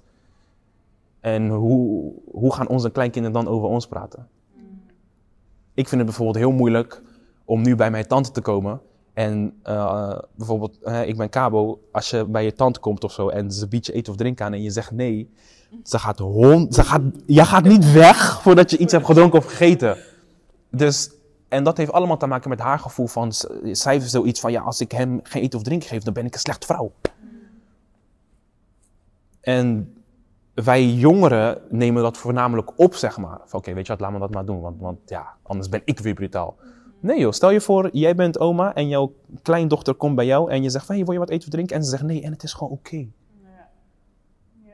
[1.21, 4.29] En hoe, hoe gaan onze kleinkinderen dan over ons praten?
[5.75, 7.03] Ik vind het bijvoorbeeld heel moeilijk
[7.45, 8.81] om nu bij mijn tante te komen.
[9.15, 13.51] En uh, bijvoorbeeld, ik ben Cabo, als je bij je tante komt of zo en
[13.51, 15.31] ze biedt je eten of drinken aan en je zegt nee,
[15.83, 19.45] ze gaat hond, ze gaat, jij gaat niet weg voordat je iets hebt gedronken of
[19.45, 19.97] gegeten.
[20.71, 21.11] Dus,
[21.49, 24.63] en dat heeft allemaal te maken met haar gevoel van, zij heeft zoiets van, ja,
[24.63, 26.93] als ik hem geen eten of drinken geef, dan ben ik een slechte vrouw.
[29.41, 29.95] En
[30.55, 33.41] wij jongeren nemen dat voornamelijk op, zeg maar.
[33.51, 35.99] Oké, weet je wat, laat me dat maar doen, want, want ja, anders ben ik
[35.99, 36.57] weer brutaal.
[37.05, 40.63] Nee joh, stel je voor, jij bent oma en jouw kleindochter komt bij jou en
[40.63, 41.77] je zegt van, wil je wat eten of drinken?
[41.77, 42.97] En ze zegt nee, en het is gewoon oké.
[42.97, 43.71] Ja.
[44.65, 44.73] Ja.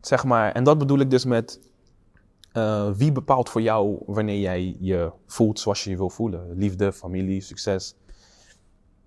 [0.00, 1.60] Zeg maar, en dat bedoel ik dus met,
[2.52, 6.52] uh, wie bepaalt voor jou wanneer jij je voelt zoals je je wil voelen?
[6.58, 7.94] Liefde, familie, succes.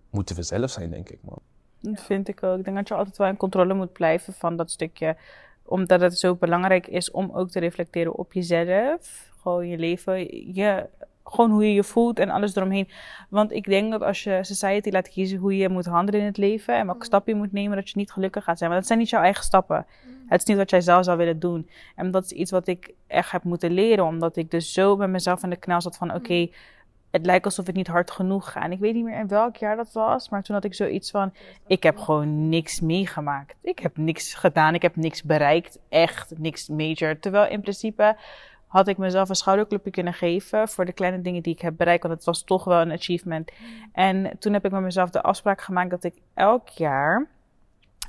[0.09, 1.39] Moeten we zelf zijn, denk ik, man.
[1.79, 2.57] Dat vind ik ook.
[2.57, 5.17] Ik denk dat je altijd wel in controle moet blijven van dat stukje
[5.65, 9.31] omdat het zo belangrijk is om ook te reflecteren op jezelf.
[9.41, 10.53] Gewoon je leven.
[10.53, 10.89] Je,
[11.29, 12.89] gewoon hoe je je voelt en alles eromheen.
[13.29, 16.37] Want ik denk dat als je society laat kiezen hoe je moet handelen in het
[16.37, 17.05] leven en welke mm.
[17.05, 18.69] stappen je moet nemen, dat je niet gelukkig gaat zijn.
[18.69, 19.85] Want dat zijn niet jouw eigen stappen.
[20.05, 20.13] Mm.
[20.27, 21.69] Het is niet wat jij zelf zou willen doen.
[21.95, 25.07] En dat is iets wat ik echt heb moeten leren, omdat ik dus zo bij
[25.07, 26.49] mezelf in de knel zat van: oké, mm.
[27.11, 28.63] het lijkt alsof het niet hard genoeg gaat.
[28.63, 31.11] En ik weet niet meer in welk jaar dat was, maar toen had ik zoiets
[31.11, 31.33] van:
[31.67, 33.55] ik heb gewoon niks meegemaakt.
[33.61, 37.19] Ik heb niks gedaan, ik heb niks bereikt, echt niks major.
[37.19, 38.15] Terwijl in principe
[38.67, 42.03] had ik mezelf een schouderklopje kunnen geven voor de kleine dingen die ik heb bereikt.
[42.03, 43.51] Want het was toch wel een achievement.
[43.93, 47.27] En toen heb ik met mezelf de afspraak gemaakt dat ik elk jaar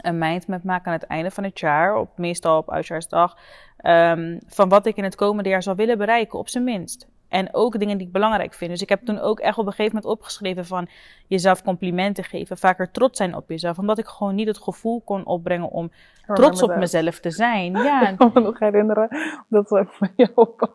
[0.00, 1.96] een mindmap maak aan het einde van het jaar.
[1.96, 3.36] Op, meestal op Oudjaarsdag.
[3.82, 7.06] Um, van wat ik in het komende jaar zou willen bereiken, op zijn minst.
[7.28, 8.70] En ook dingen die ik belangrijk vind.
[8.70, 10.88] Dus ik heb toen ook echt op een gegeven moment opgeschreven van
[11.26, 12.58] jezelf complimenten geven.
[12.58, 13.78] Vaker trots zijn op jezelf.
[13.78, 15.90] Omdat ik gewoon niet het gevoel kon opbrengen om
[16.34, 17.72] trots op mezelf te zijn.
[17.72, 18.08] Ja.
[18.08, 19.08] Ik kan me nog herinneren
[19.48, 20.70] dat we van jou op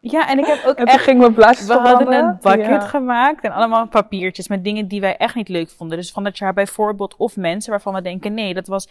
[0.00, 1.02] Ja, en ik heb ook en echt...
[1.02, 5.16] ging mijn blaadjes We hadden een bucket gemaakt en allemaal papiertjes met dingen die wij
[5.16, 5.96] echt niet leuk vonden.
[5.96, 8.88] Dus van dat jaar bijvoorbeeld of mensen waarvan we denken, nee, dat was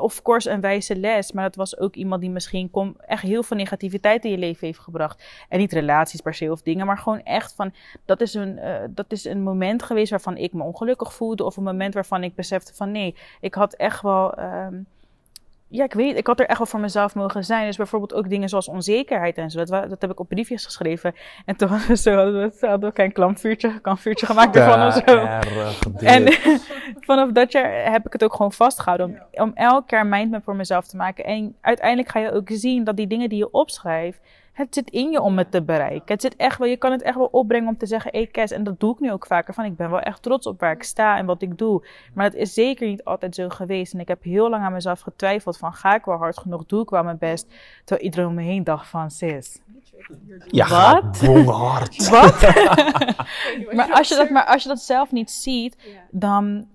[0.00, 1.32] of course een wijze les.
[1.32, 4.66] Maar dat was ook iemand die misschien kom, echt heel veel negativiteit in je leven
[4.66, 5.24] heeft gebracht.
[5.48, 7.72] En niet relaties per se of dingen, maar gewoon echt van,
[8.04, 11.44] dat is een, uh, dat is een moment geweest waarvan ik me ongelukkig voelde.
[11.44, 14.38] Of een moment waarvan ik besefte van, nee, ik had echt wel...
[14.38, 14.86] Um,
[15.70, 17.66] ja, ik weet, ik had er echt wel voor mezelf mogen zijn.
[17.66, 19.58] Dus bijvoorbeeld ook dingen zoals onzekerheid en zo.
[19.64, 21.14] Dat, dat heb ik op briefjes geschreven.
[21.44, 24.94] En toen hadden we zo, hadden we, hadden we een klampvuurtje, kampvuurtje gemaakt ervan of
[24.94, 25.26] zo.
[26.06, 26.32] En
[27.08, 29.06] vanaf dat jaar heb ik het ook gewoon vastgehouden.
[29.06, 31.24] Om, om elk jaar mindmap voor mezelf te maken.
[31.24, 34.20] En uiteindelijk ga je ook zien dat die dingen die je opschrijft,
[34.58, 36.12] het zit in je om het te bereiken.
[36.12, 38.50] Het zit echt wel, je kan het echt wel opbrengen om te zeggen, hey Kes,
[38.50, 40.72] en dat doe ik nu ook vaker, van ik ben wel echt trots op waar
[40.72, 41.86] ik sta en wat ik doe.
[42.14, 43.92] Maar dat is zeker niet altijd zo geweest.
[43.92, 46.82] En ik heb heel lang aan mezelf getwijfeld van, ga ik wel hard genoeg, doe
[46.82, 47.46] ik wel mijn best.
[47.84, 49.60] Terwijl iedereen om me heen dacht van, sis.
[50.46, 51.46] Ja, wat?
[51.46, 52.08] hard.
[52.10, 52.40] Wat?
[53.76, 55.76] maar, als je dat, maar als je dat zelf niet ziet,
[56.10, 56.66] dan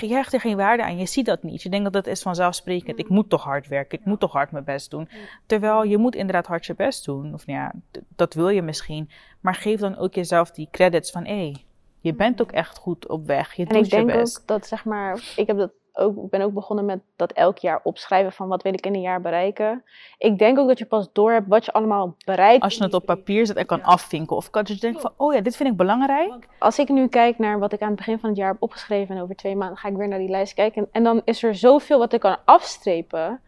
[0.00, 0.98] je hecht er geen waarde aan.
[0.98, 1.62] Je ziet dat niet.
[1.62, 2.98] Je denkt dat het is vanzelfsprekend.
[2.98, 3.98] Ik moet toch hard werken.
[3.98, 5.08] Ik moet toch hard mijn best doen.
[5.46, 7.34] Terwijl je moet inderdaad hard je best doen.
[7.34, 7.72] Of ja,
[8.16, 9.10] dat wil je misschien.
[9.40, 11.24] Maar geef dan ook jezelf die credits van...
[11.24, 11.64] hé, hey,
[12.00, 13.52] je bent ook echt goed op weg.
[13.52, 14.40] Je en doet ik denk je best.
[14.40, 15.32] ook dat, zeg maar...
[15.36, 18.72] Ik heb dat ook, ben ook begonnen met dat elk jaar opschrijven van wat wil
[18.72, 19.84] ik in een jaar bereiken.
[20.18, 22.62] Ik denk ook dat je pas door hebt wat je allemaal bereikt.
[22.62, 24.36] Als je het op papier zet en kan afvinken.
[24.36, 26.48] Of dat je denkt van, oh ja, dit vind ik belangrijk.
[26.58, 29.16] Als ik nu kijk naar wat ik aan het begin van het jaar heb opgeschreven
[29.16, 30.88] en over twee maanden ga ik weer naar die lijst kijken.
[30.92, 33.40] En dan is er zoveel wat ik kan afstrepen.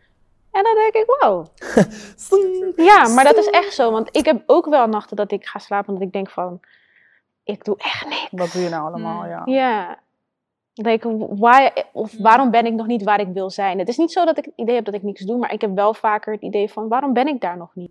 [0.52, 1.46] En dan denk ik, wow.
[2.90, 3.90] ja, maar dat is echt zo.
[3.90, 6.60] Want ik heb ook wel nachten dat ik ga slapen dat ik denk van,
[7.44, 8.28] ik doe echt niks.
[8.30, 9.42] Wat doe je nou allemaal, ja.
[9.44, 9.98] Ja,
[10.82, 11.02] denk
[11.38, 13.78] why, of waarom ben ik nog niet waar ik wil zijn?
[13.78, 15.60] Het is niet zo dat ik het idee heb dat ik niks doe, maar ik
[15.60, 17.90] heb wel vaker het idee van waarom ben ik daar nog niet?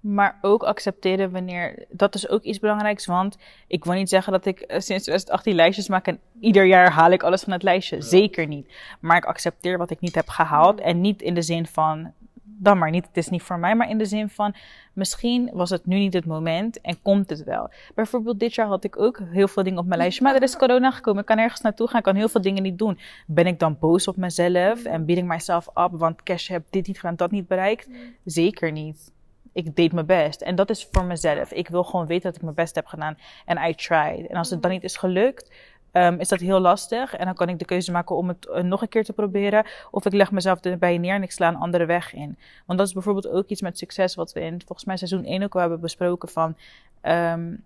[0.00, 4.46] Maar ook accepteren wanneer, dat is ook iets belangrijks, want ik wil niet zeggen dat
[4.46, 8.00] ik eh, sinds 2018 lijstjes maak en ieder jaar haal ik alles van het lijstje.
[8.02, 8.72] Zeker niet.
[9.00, 12.12] Maar ik accepteer wat ik niet heb gehaald en niet in de zin van
[12.58, 13.06] dan maar niet.
[13.06, 13.74] Het is niet voor mij.
[13.74, 14.54] Maar in de zin van,
[14.92, 17.70] misschien was het nu niet het moment en komt het wel.
[17.94, 20.24] Bijvoorbeeld dit jaar had ik ook heel veel dingen op mijn lijstje.
[20.24, 21.20] Maar er is corona gekomen.
[21.20, 21.98] Ik kan ergens naartoe gaan.
[21.98, 22.98] Ik kan heel veel dingen niet doen.
[23.26, 26.86] Ben ik dan boos op mezelf en bied ik mezelf op, want cash heb dit
[26.86, 27.88] niet gedaan, dat niet bereikt?
[28.24, 29.12] Zeker niet.
[29.52, 30.40] Ik deed mijn best.
[30.40, 31.52] En dat is voor mezelf.
[31.52, 33.18] Ik wil gewoon weten dat ik mijn best heb gedaan.
[33.44, 34.26] En I tried.
[34.26, 35.52] En als het dan niet is gelukt,
[35.92, 37.16] um, is dat heel lastig.
[37.16, 39.66] En dan kan ik de keuze maken om het uh, nog een keer te proberen.
[39.90, 42.38] Of ik leg mezelf erbij neer en ik sla een andere weg in.
[42.66, 45.42] Want dat is bijvoorbeeld ook iets met succes wat we in volgens mij seizoen 1
[45.42, 46.56] ook wel hebben besproken van...
[47.02, 47.64] Um,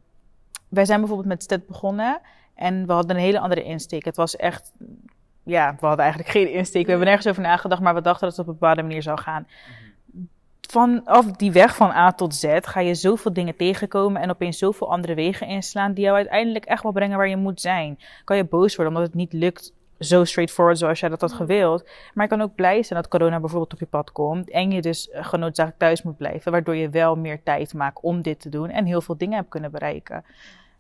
[0.69, 2.21] wij zijn bijvoorbeeld met STED begonnen
[2.55, 4.05] en we hadden een hele andere insteek.
[4.05, 4.73] Het was echt
[5.43, 6.85] ja, we hadden eigenlijk geen insteek.
[6.85, 9.21] We hebben nergens over nagedacht, maar we dachten dat het op een bepaalde manier zou
[9.21, 9.47] gaan.
[9.49, 9.86] Mhm
[10.67, 14.91] vanaf die weg van A tot Z ga je zoveel dingen tegenkomen en opeens zoveel
[14.91, 17.99] andere wegen inslaan die jou uiteindelijk echt wel brengen waar je moet zijn.
[18.25, 21.89] Kan je boos worden omdat het niet lukt zo straightforward zoals jij dat had gewild.
[22.15, 24.83] Maar je kan ook blij zijn dat corona bijvoorbeeld op je pad komt en je
[24.83, 28.71] dus genoodzakelijk thuis moet blijven, waardoor je wel meer tijd maakt om dit te doen
[28.71, 30.25] en heel veel dingen hebt kunnen bereiken.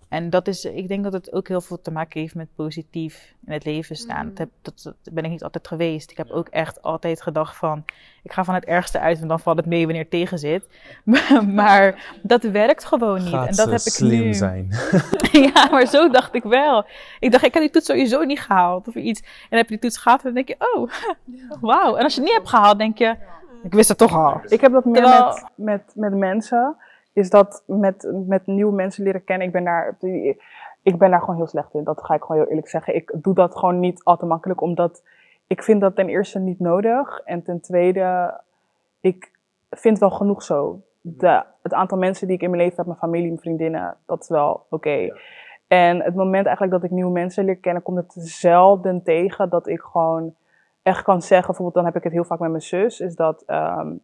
[0.09, 3.35] En dat is, ik denk dat het ook heel veel te maken heeft met positief
[3.47, 4.29] in het leven staan.
[4.29, 6.11] Dat, heb, dat, dat, ben ik niet altijd geweest.
[6.11, 7.85] Ik heb ook echt altijd gedacht van,
[8.23, 10.69] ik ga van het ergste uit, want dan valt het mee wanneer het tegen zit.
[11.55, 13.29] maar dat werkt gewoon niet.
[13.29, 14.35] Gaat en dat heb ik slim nu.
[14.35, 14.69] zijn.
[15.55, 16.87] ja, maar zo dacht ik wel.
[17.21, 19.21] Ik dacht, ik heb die toets sowieso niet gehaald of iets.
[19.21, 20.91] En dan heb je die toets gehaald en dan denk je, oh,
[21.71, 21.97] wauw.
[21.97, 23.15] En als je het niet hebt gehaald, denk je,
[23.63, 24.41] ik wist het toch al.
[24.49, 26.77] Ik heb dat meer Terwijl- met, met, met mensen.
[27.17, 29.47] Is dat met, met nieuwe mensen leren kennen.
[29.47, 29.97] Ik ben, daar,
[30.83, 31.85] ik ben daar gewoon heel slecht in.
[31.85, 32.95] Dat ga ik gewoon heel eerlijk zeggen.
[32.95, 34.61] Ik doe dat gewoon niet al te makkelijk.
[34.61, 35.03] Omdat
[35.47, 37.21] ik vind dat ten eerste niet nodig.
[37.25, 38.41] En ten tweede,
[39.01, 39.31] ik
[39.71, 40.81] vind wel genoeg zo.
[41.01, 44.23] De, het aantal mensen die ik in mijn leven heb, mijn familie, mijn vriendinnen, dat
[44.23, 45.13] is wel oké.
[45.67, 49.67] En het moment eigenlijk dat ik nieuwe mensen leer kennen, komt het zelden tegen dat
[49.67, 50.35] ik gewoon
[50.83, 51.47] echt kan zeggen.
[51.47, 53.01] Bijvoorbeeld, dan heb ik het heel vaak met mijn zus.
[53.01, 53.95] Is dat ehm, eh,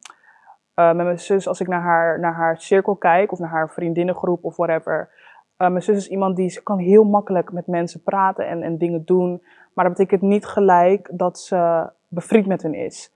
[0.87, 4.45] met mijn zus, als ik naar haar, naar haar cirkel kijk, of naar haar vriendinnengroep
[4.45, 5.09] of whatever.
[5.57, 9.05] eh, mijn zus is iemand die kan heel makkelijk met mensen praten en, en dingen
[9.05, 9.43] doen.
[9.75, 13.13] Maar dat betekent niet gelijk dat ze bevriend met hen is.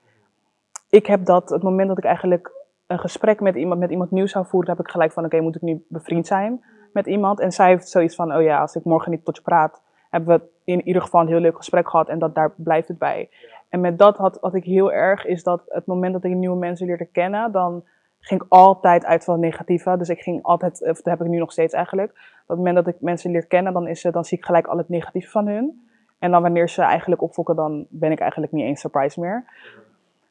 [0.91, 2.51] Ik heb dat, het moment dat ik eigenlijk
[2.87, 5.57] een gesprek met iemand, met iemand nieuw zou voeren, heb ik gelijk van, oké, moet
[5.57, 7.41] ik nu bevriend zijn met iemand?
[7.41, 10.37] En zij heeft zoiets van, oh ja, als ik morgen niet tot je praat, hebben
[10.37, 13.29] we in ieder geval een heel leuk gesprek gehad en dat, daar blijft het bij.
[13.77, 16.57] En met dat had, had ik heel erg, is dat het moment dat ik nieuwe
[16.57, 17.85] mensen leerde kennen, dan
[18.21, 19.97] ging ik altijd uit van het negatieve.
[19.97, 22.11] Dus ik ging altijd, of dat heb ik nu nog steeds eigenlijk.
[22.11, 24.79] Op het moment dat ik mensen leer kennen, dan, is, dan zie ik gelijk al
[24.79, 25.89] het negatieve van hun.
[26.19, 29.45] En dan wanneer ze eigenlijk opfokken, dan ben ik eigenlijk niet eens surprise meer.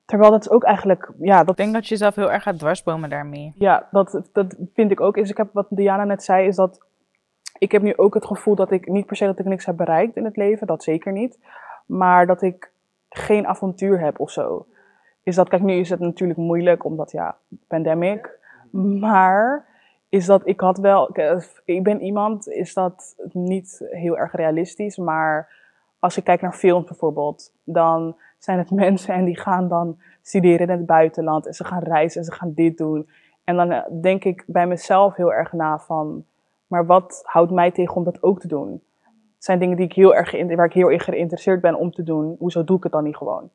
[0.05, 2.60] Terwijl dat is ook eigenlijk, ja, dat Ik denk dat je jezelf heel erg gaat
[2.60, 3.53] dwarsbomen daarmee.
[3.55, 5.17] ja, dat, dat vind ik ook.
[5.17, 6.86] Is, ik heb, wat Diana net zei, is dat
[7.58, 9.77] ik heb nu ook het gevoel dat ik niet per se dat ik niks heb
[9.77, 11.39] bereikt in het leven, dat zeker niet.
[11.86, 12.73] Maar dat ik
[13.15, 14.65] geen avontuur heb of zo.
[15.23, 18.39] Is dat, kijk, nu is het natuurlijk moeilijk, omdat ja, pandemic.
[18.99, 19.65] Maar
[20.10, 21.17] is dat, ik had wel,
[21.65, 24.97] ik ben iemand, is dat niet heel erg realistisch.
[24.97, 25.54] Maar
[25.99, 30.67] als je kijkt naar films bijvoorbeeld, dan zijn het mensen en die gaan dan studeren
[30.67, 31.45] in het buitenland.
[31.45, 33.10] En ze gaan reizen en ze gaan dit doen.
[33.43, 36.25] En dan eh, denk ik bij mezelf heel erg na van,
[36.67, 38.84] maar wat houdt mij tegen om dat ook te doen?
[39.45, 41.91] Het zijn dingen die ik heel erg, geïn- waar ik heel erg geïnteresseerd ben om
[41.91, 42.36] te doen.
[42.39, 43.49] Hoezo doe ik het dan niet gewoon?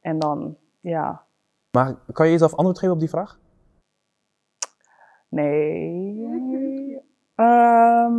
[0.00, 1.22] En dan, ja,
[1.70, 3.38] Maar kan je jezelf antwoord geven op die vraag?
[5.28, 6.98] nee.
[7.34, 8.12] Ehm,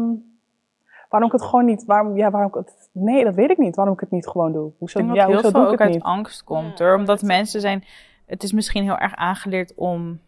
[1.09, 3.75] waarom ik het gewoon niet, waarom, ja, waarom ik het, nee, dat weet ik niet.
[3.75, 4.71] Waarom ik het niet gewoon doe.
[4.77, 6.03] Hoezo, Ik denk ja, dat heel hoezo veel doe ik ook het uit niet?
[6.17, 6.95] angst komt hoor.
[6.95, 7.83] Omdat mensen zijn,
[8.25, 10.19] het is misschien heel erg aangeleerd om,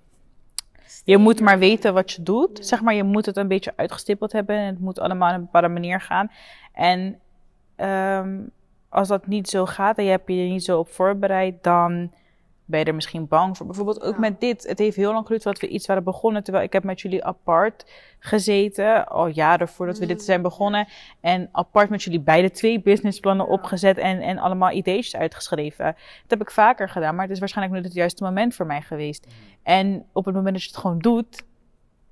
[1.03, 2.65] je moet maar weten wat je doet.
[2.65, 5.41] Zeg maar, je moet het een beetje uitgestippeld hebben en het moet allemaal op een
[5.41, 6.31] bepaalde manier gaan.
[6.77, 7.19] En
[7.75, 8.39] ehm,
[8.89, 12.11] als dat niet zo gaat en je hebt je er niet zo op voorbereid, dan
[12.65, 13.65] ben je er misschien bang voor.
[13.65, 14.67] Bijvoorbeeld ook met dit.
[14.67, 16.43] Het heeft heel lang geduurd voordat we iets waren begonnen.
[16.43, 19.07] Terwijl ik heb met jullie apart gezeten.
[19.07, 20.87] Al jaren voordat we dit zijn begonnen.
[21.19, 23.97] En apart met jullie beide twee businessplannen opgezet.
[23.97, 25.85] En, en allemaal ideetjes uitgeschreven.
[25.85, 27.15] Dat heb ik vaker gedaan.
[27.15, 29.27] Maar het is waarschijnlijk nu het juiste moment voor mij geweest.
[29.63, 31.45] En op het moment dat je het gewoon doet.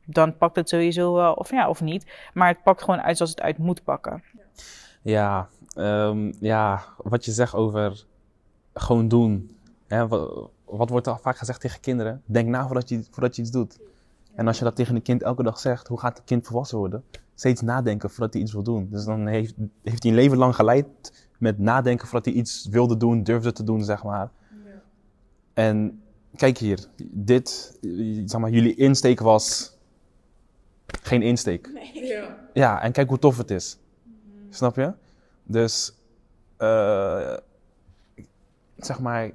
[0.06, 1.34] Dan pakt het sowieso wel.
[1.34, 2.12] Of ja, of niet.
[2.34, 4.24] Maar het pakt gewoon uit zoals het uit moet pakken.
[5.02, 8.06] Ja, ehm, ja, wat je zegt over
[8.74, 9.58] gewoon doen.
[9.88, 12.22] Hè, wat, wat wordt er vaak gezegd tegen kinderen?
[12.26, 13.80] Denk na voordat je, voordat je iets doet.
[14.36, 16.78] En als je dat tegen een kind elke dag zegt, hoe gaat het kind volwassen
[16.78, 17.04] worden?
[17.36, 18.88] Steeds nadenken voordat hij iets wil doen.
[18.92, 20.86] Dus dan heeft, heeft hij een leven lang geleid
[21.40, 24.32] met nadenken voordat hij iets wilde doen, durfde te doen, zeg maar.
[25.54, 26.02] En
[26.36, 27.78] kijk hier, dit,
[28.26, 29.78] zeg maar, jullie insteek was
[31.02, 31.70] geen insteek.
[32.54, 33.78] Ja, en kijk hoe tof het is.
[34.56, 34.94] Snap je?
[35.44, 35.94] Dus,
[36.58, 37.34] eh,
[38.78, 39.32] zeg maar,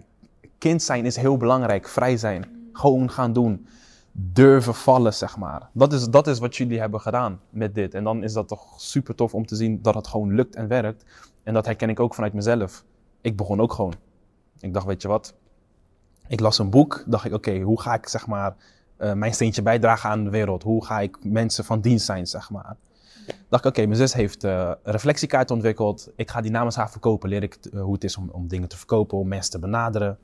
[0.58, 1.88] kind zijn is heel belangrijk.
[1.88, 2.70] Vrij zijn.
[2.72, 3.66] Gewoon gaan doen.
[4.12, 5.68] Durven vallen, zeg maar.
[5.72, 7.94] Dat is, dat is wat jullie hebben gedaan met dit.
[7.94, 10.68] En dan is dat toch super tof om te zien dat het gewoon lukt en
[10.68, 11.04] werkt.
[11.42, 12.84] En dat herken ik ook vanuit mezelf.
[13.20, 13.94] Ik begon ook gewoon.
[14.60, 15.34] Ik dacht, weet je wat?
[16.28, 17.04] Ik las een boek.
[17.06, 18.56] Dacht ik, oké, hoe ga ik zeg maar
[18.96, 20.62] eh, mijn steentje bijdragen aan de wereld?
[20.62, 22.76] Hoe ga ik mensen van dienst zijn, zeg maar?
[23.48, 26.10] Dacht ik, oké, mijn zus heeft eh, een reflectiekaart ontwikkeld.
[26.16, 27.28] Ik ga die namens haar verkopen.
[27.28, 30.18] Leer ik eh, hoe het is om, om dingen te verkopen, om mensen te benaderen.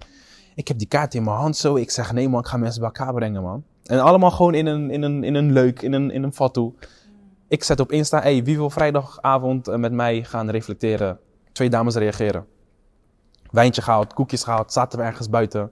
[0.55, 1.77] Ik heb die kaart in mijn hand zo.
[1.77, 3.65] Ik zeg, nee man, ik ga mensen bij elkaar brengen, man.
[3.85, 6.75] En allemaal gewoon in een, in een, in een leuk, in een, in een fatu.
[7.49, 11.19] Ik zet op Insta, hey, wie wil vrijdagavond eh, met mij gaan reflecteren?
[11.53, 12.47] Twee dames reageren.
[13.51, 15.71] Wijntje gehaald, koekjes gehaald, zaten we ergens buiten.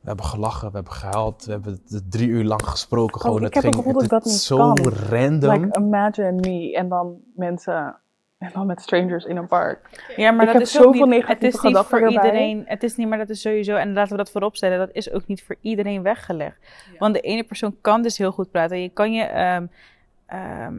[0.00, 3.20] We hebben gelachen, we hebben gehuild, we hebben drie uur lang gesproken.
[3.20, 4.92] Gewoon, ik het heb het ging gevoel dat het ik dat is niet zo kan.
[4.92, 5.62] random.
[5.64, 7.96] Like, imagine me en dan mensen,
[8.38, 10.04] en dan met strangers in een park.
[10.16, 12.12] Ja, maar Ik dat heb is zoveel niet, negatieve het is niet voor erbij.
[12.12, 12.62] iedereen.
[12.66, 15.26] Het is niet, maar dat is sowieso, en laten we dat vooropstellen, dat is ook
[15.26, 16.58] niet voor iedereen weggelegd.
[16.98, 18.82] Want de ene persoon kan dus heel goed praten.
[18.82, 19.66] Je kan je, ehm,
[20.26, 20.74] ehm,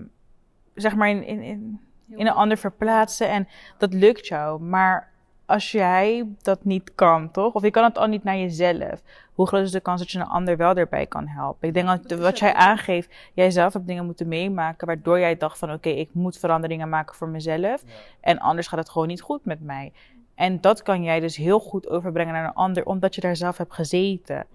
[0.76, 1.80] zeg maar, in, in, in,
[2.10, 4.62] in een ander verplaatsen en dat lukt jou.
[4.62, 5.11] Maar
[5.46, 7.54] als jij dat niet kan, toch?
[7.54, 9.02] Of je kan het al niet naar jezelf.
[9.34, 11.68] Hoe groot is de kans dat je een ander wel erbij kan helpen?
[11.68, 15.58] Ik denk dat wat jij aangeeft, jij zelf hebt dingen moeten meemaken, waardoor jij dacht
[15.58, 17.84] van oké, ik moet veranderingen maken voor mezelf.
[18.20, 19.92] En anders gaat het gewoon niet goed met mij.
[20.36, 23.58] En dat kan jij dus heel goed overbrengen naar een ander, omdat je daar zelf
[23.58, 24.46] hebt gezeten.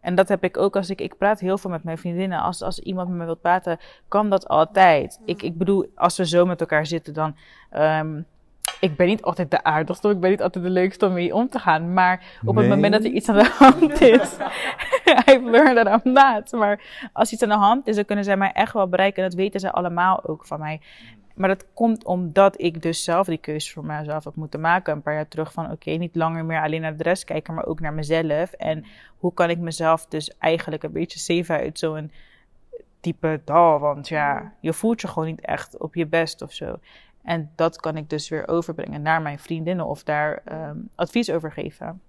[0.00, 2.40] En dat heb ik ook als ik, ik praat heel veel met mijn vriendinnen.
[2.40, 5.20] Als, als iemand met me wil praten, kan dat altijd.
[5.24, 7.36] Ik, ik bedoel, als we zo met elkaar zitten, dan.
[7.70, 8.20] ehm,
[8.80, 11.48] ik ben niet altijd de aardigste, ik ben niet altijd de leukste om mee om
[11.48, 11.92] te gaan.
[11.92, 14.36] Maar op het moment dat er iets aan de hand is,
[15.28, 16.52] I've learned that I'm not.
[16.52, 16.80] Maar
[17.12, 19.22] als iets aan de hand is, dan kunnen zij mij echt wel bereiken.
[19.22, 20.80] En dat weten zij allemaal ook van mij.
[21.34, 24.92] Maar dat komt omdat ik dus zelf die keuze voor mezelf heb moeten maken.
[24.92, 27.66] Een paar jaar terug van oké, niet langer meer alleen naar de rest kijken, maar
[27.66, 28.52] ook naar mezelf.
[28.52, 28.84] En
[29.18, 32.12] hoe kan ik mezelf dus eigenlijk een beetje saven uit zo'n
[33.00, 33.78] type dal.
[33.78, 36.78] Want ja, je voelt je gewoon niet echt op je best of zo.
[37.22, 41.52] En dat kan ik dus weer overbrengen naar mijn vriendinnen of daar ehm, advies over
[41.52, 42.00] geven.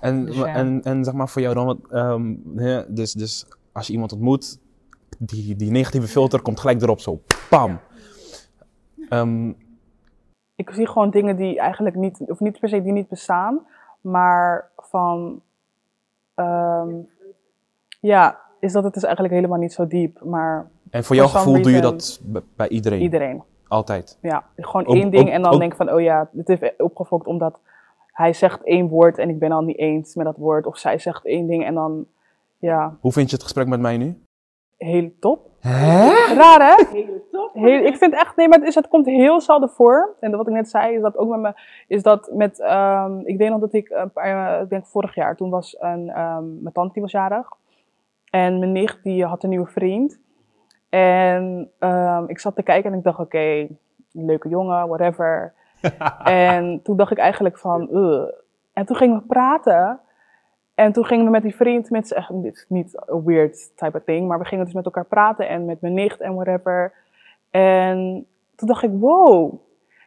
[0.00, 0.46] En, Dus ja.
[0.46, 4.12] en, en zeg maar voor jou dan, wat, ehm, hè, dus, dus als je iemand
[4.12, 4.58] ontmoet,
[5.18, 7.78] die, die negatieve filter komt gelijk erop zo, pam.
[9.08, 9.52] Ehm,
[10.54, 13.66] Ik zie gewoon dingen die eigenlijk niet, of niet per se die niet bestaan,
[14.00, 15.42] maar van,
[16.34, 16.88] ehm,
[18.00, 21.62] ja, is dat het dus eigenlijk helemaal niet zo diep, maar en voor jouw gevoel
[21.62, 22.20] doe je dat
[22.56, 23.42] bij iedereen, iedereen.
[23.68, 24.18] Altijd.
[24.22, 27.58] Ja, gewoon één ding en dan denk ik van, oh ja, dit heeft opgefokt omdat
[28.12, 30.66] hij zegt één woord en ik ben al niet eens met dat woord.
[30.66, 32.06] Of zij zegt één ding en dan,
[32.58, 34.26] ja, Hoe vind je het gesprek met mij nu?
[34.78, 35.50] heel top.
[35.60, 36.34] Hè?
[36.34, 36.98] Raar hè?
[37.52, 40.16] Heel, ik vind echt, nee, maar het, is, het komt heel zelden voor.
[40.20, 41.54] En wat ik net zei, is dat ook met me,
[41.88, 45.36] is dat met, ehm, ik weet nog dat ik, een paar, ik denk vorig jaar,
[45.36, 47.48] toen was een, ehm, mijn tante die was jarig.
[48.30, 50.20] En mijn nicht die had een nieuwe vriend.
[50.96, 53.66] En ehm, ik zat te kijken en ik dacht, oké,
[54.12, 55.52] leuke jongen, whatever.
[56.24, 57.90] en toen dacht ik eigenlijk van.
[58.72, 60.00] En toen gingen we praten.
[60.74, 63.96] En toen gingen we met die vriend, met, echt, dit is niet een weird type
[63.96, 66.92] of thing, maar we gingen dus met elkaar praten en met mijn nicht en whatever.
[67.50, 69.54] En toen dacht ik, wow.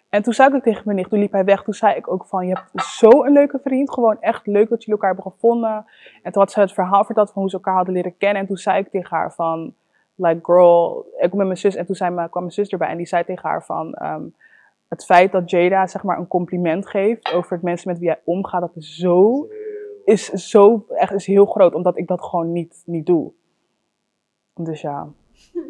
[0.09, 2.25] En toen zei ik tegen mijn nicht, toen liep hij weg, toen zei ik ook
[2.25, 5.85] van, je hebt zo'n leuke vriend, gewoon echt leuk dat jullie elkaar hebben gevonden.
[6.23, 8.41] En toen had ze het verhaal verteld van hoe ze elkaar hadden leren kennen.
[8.41, 9.73] En toen zei ik tegen haar van,
[10.19, 12.97] like girl, ik met mijn zus, en toen zei mijn, kwam mijn zus erbij en
[12.97, 14.23] die zei tegen haar van, ehm,
[14.87, 18.19] het feit dat Jada zeg maar een compliment geeft over het mensen met wie hij
[18.23, 19.47] omgaat, dat is zo,
[20.05, 23.31] is zo, echt is heel groot, omdat ik dat gewoon niet, niet doe.
[24.53, 25.07] Dus ja.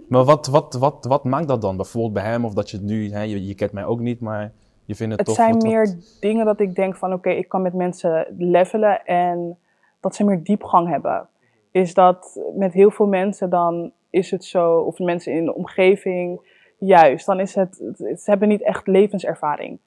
[0.08, 1.76] Maar wat, wat, wat, wat maakt dat dan?
[1.76, 4.20] Bijvoorbeeld bij hem, of dat je het nu, hè, je, je kent mij ook niet,
[4.20, 4.52] maar
[4.86, 5.36] je vindt het, Het tof.
[5.36, 9.06] zijn wat- wat- meer dingen dat ik denk van oké, ik kan met mensen levelen
[9.06, 9.58] en
[10.00, 11.28] dat ze meer diepgang hebben.
[11.72, 16.42] Is dat met heel veel mensen dan is het zo, of mensen in de omgeving,
[16.78, 19.80] juist, dan is het, ze hebben niet echt levenservaring.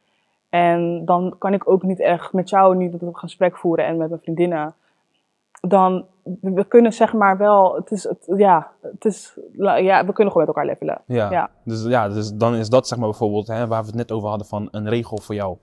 [0.49, 4.09] En dan kan ik ook niet echt met jou niet een gesprek voeren en met
[4.09, 4.75] mijn vriendinnen.
[5.61, 6.07] Dan,
[6.41, 10.35] we kunnen zeg maar wel, het is, het, ja, het is, ja, we kunnen gewoon
[10.35, 11.01] met elkaar levelen.
[11.07, 11.31] Ja.
[11.31, 11.51] Ja.
[11.65, 14.29] Dus, ja, dus dan is dat zeg maar bijvoorbeeld, hè, waar we het net over
[14.29, 15.57] hadden, van een regel voor jou.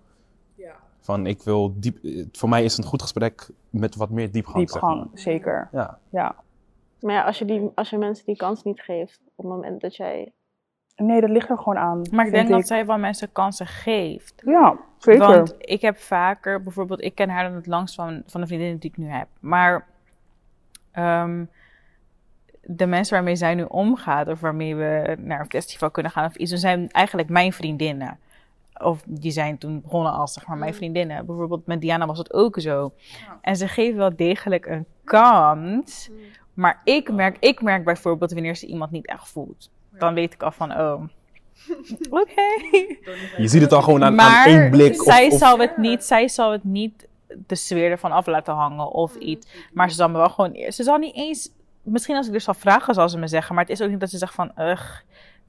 [1.10, 4.70] Van ik wil diep, eh, voor mij is een goed gesprek met wat meer diepgang.
[4.70, 5.20] zeg Diepgang, maar.
[5.20, 5.70] zeker.
[5.72, 6.00] Ja.
[6.10, 6.36] Ja.
[7.00, 9.82] Maar ja, als je, die, als je mensen die kans niet geeft op het moment
[9.82, 10.32] dat jij...
[10.96, 12.02] Nee, dat ligt er gewoon aan.
[12.12, 14.34] Maar ik denk dat zij wel mensen kansen geeft.
[14.46, 15.28] Ja, zeker.
[15.28, 18.80] Want ik heb vaker, bijvoorbeeld, ik ken haar dan het langst van, van de vriendinnen
[18.80, 19.28] die ik nu heb.
[19.40, 19.88] Maar
[20.92, 21.46] ehm,
[22.62, 26.36] de mensen waarmee zij nu omgaat, of waarmee we naar een festival kunnen gaan of
[26.36, 28.20] iets, ze zijn eigenlijk mijn vriendinnen.
[28.80, 31.26] Of die zijn toen begonnen als zeg maar mijn vriendinnen.
[31.26, 32.94] Bijvoorbeeld met Diana was het ook zo.
[33.42, 36.10] En ze geven wel degelijk een kans.
[36.54, 39.72] Maar ik merk, ik merk bijvoorbeeld wanneer ze iemand niet echt voelt.
[39.92, 41.02] Dan weet ik al van, oh,
[42.10, 42.42] oké.
[43.38, 45.00] Je ziet het al gewoon aan, aan één blik.
[45.00, 47.08] of- zij, of- zal het niet, zij zal het niet
[47.48, 49.48] de sfeer ervan af laten hangen of iets.
[49.74, 50.56] Maar ze zal me wel gewoon...
[50.72, 51.50] Ze zal niet eens...
[51.84, 53.56] Misschien als ik er zal vragen, zal ze me zeggen.
[53.56, 54.52] Maar het is ook niet dat ze zegt van...
[54.60, 54.92] Ugh,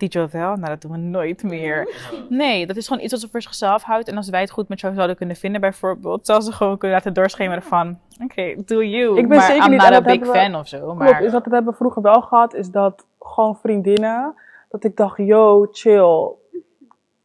[0.01, 1.89] die Jovel, nou dat doen we nooit meer.
[2.29, 4.09] Nee, dat is gewoon iets wat ze voor zichzelf houdt.
[4.09, 6.27] En als wij het goed met jou zouden kunnen vinden bijvoorbeeld...
[6.27, 7.99] zal ze gewoon kunnen laten doorschemeren van...
[8.23, 9.19] Oké, do you.
[9.19, 10.79] Ik ben maar zeker I'm niet- not en a dat big we- fan of zo.
[10.79, 14.35] Klopt, Maar is dat het hebben we vroeger wel gehad, is dat gewoon vriendinnen,
[14.69, 16.29] dat ik dacht, yo, chill,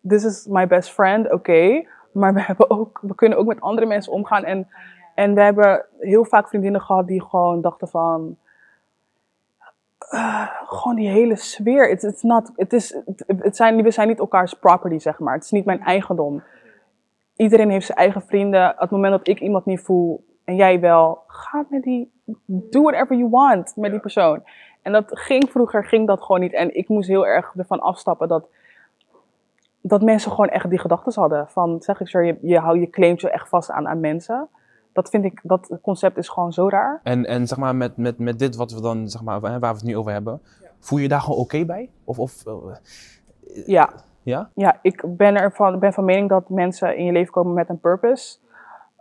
[0.08, 3.88] this is my best friend, oké, maar we, hebben ook, we kunnen ook met andere
[3.88, 4.68] mensen omgaan en,
[5.16, 8.38] en we hebben heel vaak vriendinnen gehad die gewoon dachten van,
[10.10, 14.20] eh, gewoon die hele sfeer, it's, it's not, het is, het, zijn, we zijn niet
[14.20, 16.44] elkaars property, zeg maar, het is niet mijn eigendom.
[17.36, 18.70] Iedereen heeft zijn eigen vrienden.
[18.70, 22.12] Op het moment dat ik iemand niet voel en jij wel, ga met die,
[22.46, 24.44] do whatever you want met die persoon.
[24.82, 26.54] En dat ging vroeger, ging dat gewoon niet.
[26.54, 28.48] En ik moest heel erg ervan afstappen dat,
[29.82, 31.48] dat mensen gewoon echt die gedachten hadden.
[31.50, 34.48] Van, zeg ik zo, je, je, hou, je claimt je echt vast aan, aan mensen.
[34.96, 37.00] Dat vind ik, dat concept is gewoon zo raar.
[37.04, 39.68] En, en zeg maar, met, met, met dit wat we dan, zeg maar, waar we
[39.68, 40.42] het nu over hebben,
[40.80, 41.90] voel je je daar gewoon oké bij?
[42.04, 42.54] Of, of eh,
[43.66, 43.90] Ja,
[44.22, 44.50] ja?
[44.54, 47.80] ja ik ben, ervan, ben van mening dat mensen in je leven komen met een
[47.80, 48.38] purpose.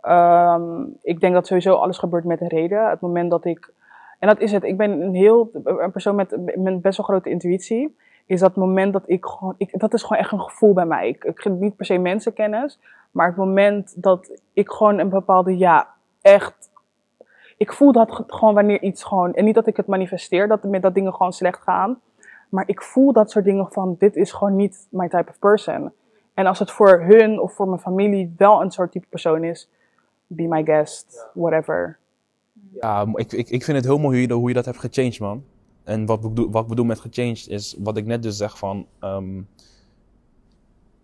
[0.01, 2.89] Ehm, ik denk dat sowieso alles gebeurt met een reden.
[2.89, 3.73] Het moment dat ik.
[4.19, 4.63] En dat is het.
[4.63, 5.49] Ik ben een heel.
[5.63, 7.95] Een persoon met, met best wel grote intuïtie.
[8.25, 9.55] Is dat moment dat ik gewoon.
[9.57, 11.07] Ik, dat is gewoon echt een gevoel bij mij.
[11.07, 12.79] Ik, ik niet per se mensenkennis.
[13.15, 15.57] Maar het moment dat ik gewoon een bepaalde.
[15.57, 16.69] Ja, echt.
[17.57, 19.33] Ik voel dat ge- gewoon wanneer iets gewoon.
[19.33, 20.47] En niet dat ik het manifesteer.
[20.47, 21.99] Dat, dat dingen gewoon slecht gaan.
[22.49, 23.95] Maar ik voel dat soort dingen van.
[23.99, 25.91] Dit is gewoon niet my type of person.
[26.33, 29.69] En als het voor hun of voor mijn familie wel een soort type persoon is,
[30.27, 31.97] be my guest, whatever.
[32.79, 35.19] Ja, ik, ik, ik vind het heel mooi hoe je, hoe je dat hebt gechanged,
[35.19, 35.43] man.
[35.83, 38.85] En wat, bedoel- wat ik bedoel met gechanged is wat ik net dus zeg van...
[38.99, 39.41] ehm,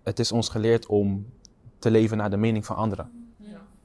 [0.03, 1.25] het is ons geleerd om
[1.81, 3.35] te leven naar de mening van anderen.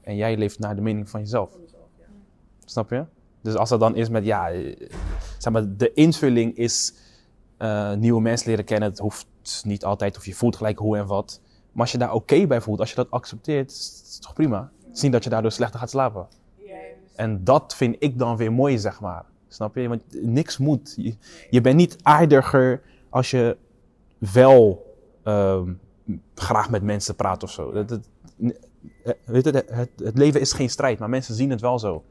[0.01, 1.51] En jij leeft naar de mening van jezelf.
[2.65, 3.05] Snap je?
[3.41, 4.89] Dus als dat dan is met, ja, eh,
[5.37, 6.93] zeg maar, de invulling is
[7.57, 8.89] eh, nieuwe mensen leren kennen.
[8.89, 9.27] Het hoeft
[9.63, 11.41] niet altijd of je voelt gelijk hoe en wat.
[11.71, 14.71] Maar als je daar oké bij voelt, als je dat accepteert, is het toch prima.
[15.01, 16.27] Niet dat je daardoor slechter gaat slapen.
[17.15, 19.25] En dat vind ik dan weer mooi, zeg maar.
[19.47, 19.87] Snap je?
[19.87, 20.93] Want niks moet.
[20.97, 21.15] Je,
[21.49, 23.57] je bent niet aardiger als je
[24.17, 24.85] wel
[25.23, 25.73] ehm,
[26.35, 27.71] graag met mensen praat of zo.
[27.71, 27.99] Dat,
[28.39, 31.79] eh, weet je, het, het, het leven is geen strijd, maar mensen zien het wel
[31.79, 32.03] zo.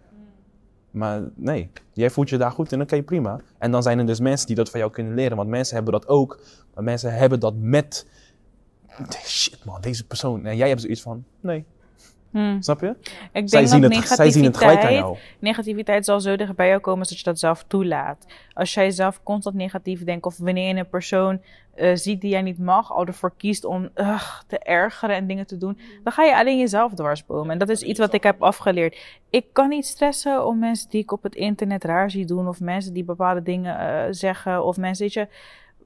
[0.91, 3.41] Maar nee, jij voelt je daar goed in, oké, prima.
[3.59, 5.93] En dan zijn er dus mensen die dat van jou kunnen leren, want mensen hebben
[5.93, 6.41] dat ook.
[6.75, 8.07] Maar mensen hebben dat met,
[9.25, 10.47] shit man, deze persoon.
[10.47, 11.65] En jij hebt zoiets van, nee,
[12.37, 12.63] Hmm.
[12.63, 12.87] snap je?
[12.87, 12.99] Ik
[13.33, 15.37] Zij denk zien, dat het, zij zien het gelijk aan negativiteit- jou.
[15.39, 18.27] negativiteit zal zo dicht bij jou komen als dat je dat zelf toelaat.
[18.53, 21.41] Als jij zelf constant negatief denkt of wanneer je een persoon
[21.75, 25.47] eh, ziet die jij niet mag, al ervoor kiest om ugh, te ergeren en dingen
[25.47, 27.51] te doen, dan ga je alleen jezelf dwarsbomen.
[27.51, 28.97] En dat is iets wat ik heb afgeleerd.
[29.31, 32.61] Ik kan niet stressen om mensen die ik op het internet raar zie doen of
[32.61, 35.29] mensen die bepaalde dingen eh, zeggen of mensen, weet je,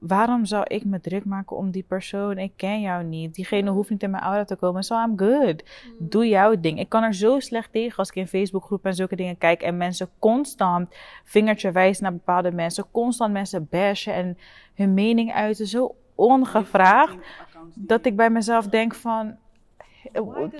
[0.01, 2.37] waarom zou ik me druk maken om die persoon?
[2.37, 3.35] Ik ken jou niet.
[3.35, 4.83] Diegene hoeft niet in mijn aura te komen.
[4.83, 5.63] So I'm good.
[5.99, 6.79] Doe jouw ding.
[6.79, 9.77] Ik kan er zo slecht tegen als ik in Facebookgroepen en zulke dingen kijk en
[9.77, 14.37] mensen constant vingertje wijzen naar bepaalde mensen, constant mensen bashen en
[14.75, 17.17] hun mening uiten, zo ongevraagd,
[17.75, 19.35] dat ik bij mezelf denk van,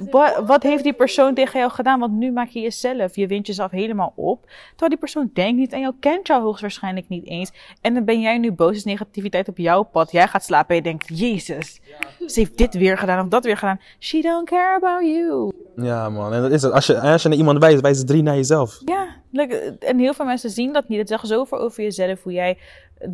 [0.09, 1.99] wat, wat heeft die persoon tegen jou gedaan?
[1.99, 4.45] Want nu maak je jezelf, je wint jezelf helemaal op.
[4.69, 7.51] Terwijl die persoon denkt niet aan jou, kent jou hoogstwaarschijnlijk niet eens.
[7.81, 10.11] En dan ben jij nu boos, is negativiteit op jouw pad.
[10.11, 11.81] Jij gaat slapen en je denkt, jezus,
[12.27, 13.79] ze heeft dit weer gedaan of dat weer gedaan.
[13.99, 15.51] She don't care about you.
[15.75, 16.33] Ja, man.
[16.33, 16.71] En dat is het.
[16.71, 18.81] Als je, als je naar iemand wijst, wijzen drie naar jezelf.
[18.85, 20.99] Ja, like, en heel veel mensen zien dat niet.
[20.99, 22.57] Het zegt zoveel over jezelf, hoe jij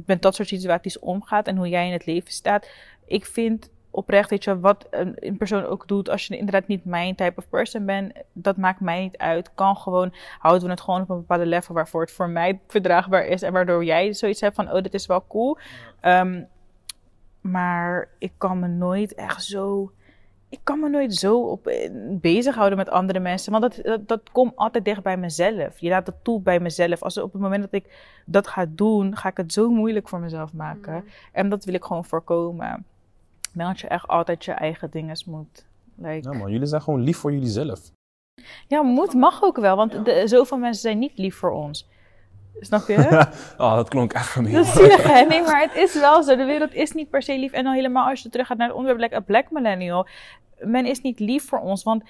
[0.05, 2.67] met dat soort situaties omgaat en hoe jij in het leven staat.
[3.05, 6.85] Ik vind oprecht, weet je, wat een, een persoon ook doet, als je inderdaad niet
[6.85, 9.51] mijn type of person bent, dat maakt mij niet uit.
[9.55, 13.25] Kan gewoon, houden we het gewoon op een bepaalde level waarvoor het voor mij verdraagbaar
[13.25, 15.57] is en waardoor jij zoiets hebt van, oh, dit is wel cool.
[15.99, 16.43] Ehm,
[17.41, 19.91] maar ik kan me nooit echt zo
[20.49, 23.51] ik kan me nooit zo op eh, bezighouden met andere mensen.
[23.51, 25.79] Want dat, dat, dat komt altijd dicht bij mezelf.
[25.79, 27.03] Je laat het toe bij mezelf.
[27.03, 30.19] Als op het moment dat ik dat ga doen, ga ik het zo moeilijk voor
[30.19, 31.03] mezelf maken.
[31.31, 32.85] En dat wil ik gewoon voorkomen.
[33.57, 35.65] Dat je echt altijd je eigen dingen moet.
[35.95, 36.51] Like, Ja, man.
[36.51, 37.79] Jullie zijn gewoon lief voor jullie zelf.
[38.67, 39.75] ja, moet mag ook wel.
[39.75, 41.87] Want de, zoveel mensen zijn niet lief voor ons.
[42.59, 43.27] Snap je?
[43.57, 44.53] oh, dat klonk echt gemeen.
[44.53, 45.21] Dat is zielig, hè?
[45.21, 46.35] Nee, maar het is wel zo.
[46.35, 47.51] De wereld is niet per se lief.
[47.51, 50.07] En dan helemaal als je terug gaat naar het onderwerp Black Millennial.
[50.59, 52.03] Men is niet lief voor ons, want...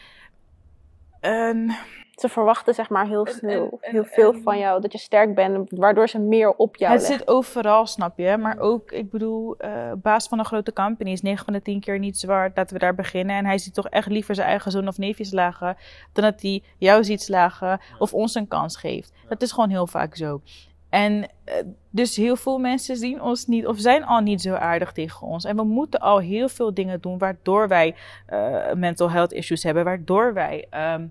[2.18, 4.82] Ze verwachten zeg maar heel, snel, heel veel van jou.
[4.82, 7.20] Dat je sterk bent, waardoor ze meer op jou het leggen.
[7.20, 8.38] zit overal, snap je?
[8.38, 11.80] Maar ook, ik bedoel, eh, baas van een grote company is 9 van de 10
[11.80, 12.52] keer niet zwaar.
[12.56, 13.36] Laten we daar beginnen.
[13.36, 15.78] En hij ziet toch echt liever zijn eigen zoon of neefje slagen...
[16.14, 19.14] dan dat hij jou ziet slagen of ons een kans geeft.
[19.28, 20.42] Dat is gewoon heel vaak zo.
[20.90, 21.56] En eh,
[21.90, 25.46] dus heel veel mensen zien ons niet of zijn al niet zo aardig tegen ons.
[25.46, 29.84] En we moeten al heel veel dingen doen waardoor wij eh, mental health issues hebben,
[29.84, 31.08] waardoor wij ehm,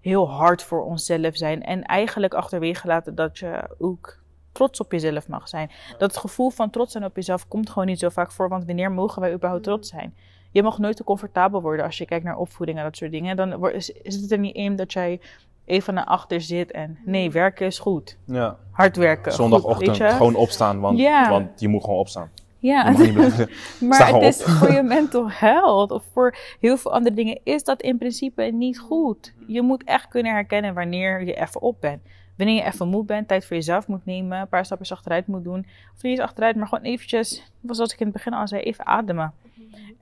[0.00, 1.62] heel hard voor onszelf zijn.
[1.62, 4.22] En eigenlijk achterwege laten dat je ook
[4.52, 5.70] trots op jezelf mag zijn.
[5.98, 8.92] Dat gevoel van trots zijn op jezelf komt gewoon niet zo vaak voor, want wanneer
[8.92, 10.14] mogen wij überhaupt trots zijn?
[10.50, 13.36] Je mag nooit te comfortabel worden als je kijkt naar opvoeding en dat soort dingen.
[13.36, 15.20] Dan is, is het er niet in dat jij
[15.64, 18.16] even naar achter zit en nee, werken is goed.
[18.24, 18.56] Ja.
[18.70, 19.32] Hard werken.
[19.32, 21.30] Zondagochtend gewoon opstaan, want, Ja.
[21.30, 22.30] want je moet gewoon opstaan.
[22.58, 22.82] Ja,
[23.88, 27.82] maar het is voor je mental health of voor heel veel andere dingen is dat
[27.82, 29.34] in principe niet goed.
[29.46, 32.02] Je moet echt kunnen herkennen wanneer je even op bent.
[32.36, 35.44] Wanneer je even moe bent, tijd voor jezelf moet nemen, een paar stapjes achteruit moet
[35.44, 35.66] doen.
[35.96, 38.86] Of niet eens achteruit, maar gewoon eventjes, zoals ik in het begin al zei, even
[38.86, 39.32] ademen.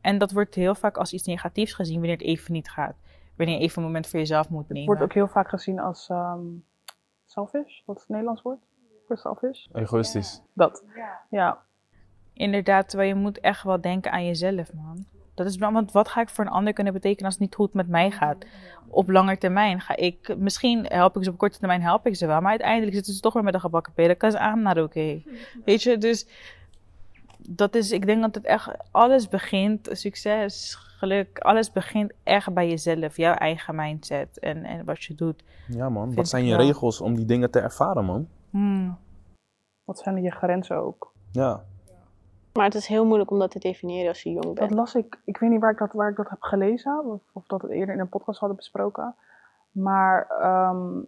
[0.00, 2.94] En dat wordt heel vaak als iets negatiefs gezien wanneer het even niet gaat.
[3.42, 4.78] Wanneer je even een moment voor jezelf moet nemen.
[4.78, 6.40] Het wordt ook heel vaak gezien als ehm,
[7.26, 7.80] selfish.
[7.84, 8.58] Wat is het Nederlands woord
[9.06, 9.66] voor selfish?
[9.72, 10.42] Egoïstisch.
[10.52, 10.84] Dat.
[11.30, 11.62] Ja.
[12.32, 15.06] Inderdaad, terwijl je moet echt wel denken aan jezelf, man.
[15.34, 17.74] Dat is, want wat ga ik voor een ander kunnen betekenen als het niet goed
[17.74, 18.44] met mij gaat?
[18.88, 22.26] Op lange termijn ga ik, misschien help ik ze op korte termijn, help ik ze
[22.26, 22.40] wel.
[22.40, 24.12] Maar uiteindelijk zitten ze toch weer met een gebakken peren.
[24.18, 25.24] Because I'm not okay.
[25.64, 26.26] Weet je, dus
[27.48, 32.68] dat is, ik denk dat het echt, alles begint, succes, geluk, alles begint echt bij
[32.68, 33.16] jezelf.
[33.16, 35.44] Jouw eigen mindset en, en wat je doet.
[35.68, 36.66] Ja man, wat zijn je wel.
[36.66, 38.28] regels om die dingen te ervaren man?
[38.50, 38.98] Hmm.
[39.84, 41.12] Wat zijn je grenzen ook?
[41.30, 41.64] Ja.
[42.52, 44.70] Maar het is heel moeilijk om dat te definiëren als je jong Dat bent.
[44.70, 47.46] las ik, ik weet niet waar ik dat, waar ik dat heb gelezen, of, of
[47.46, 49.14] dat we het eerder in een podcast hadden besproken.
[49.70, 50.98] Maar ehm,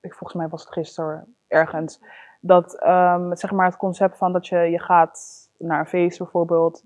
[0.00, 2.00] ik, volgens mij was het gisteren ergens.
[2.40, 6.82] Dat ehm, zeg maar het concept van dat je, je gaat naar een feest bijvoorbeeld.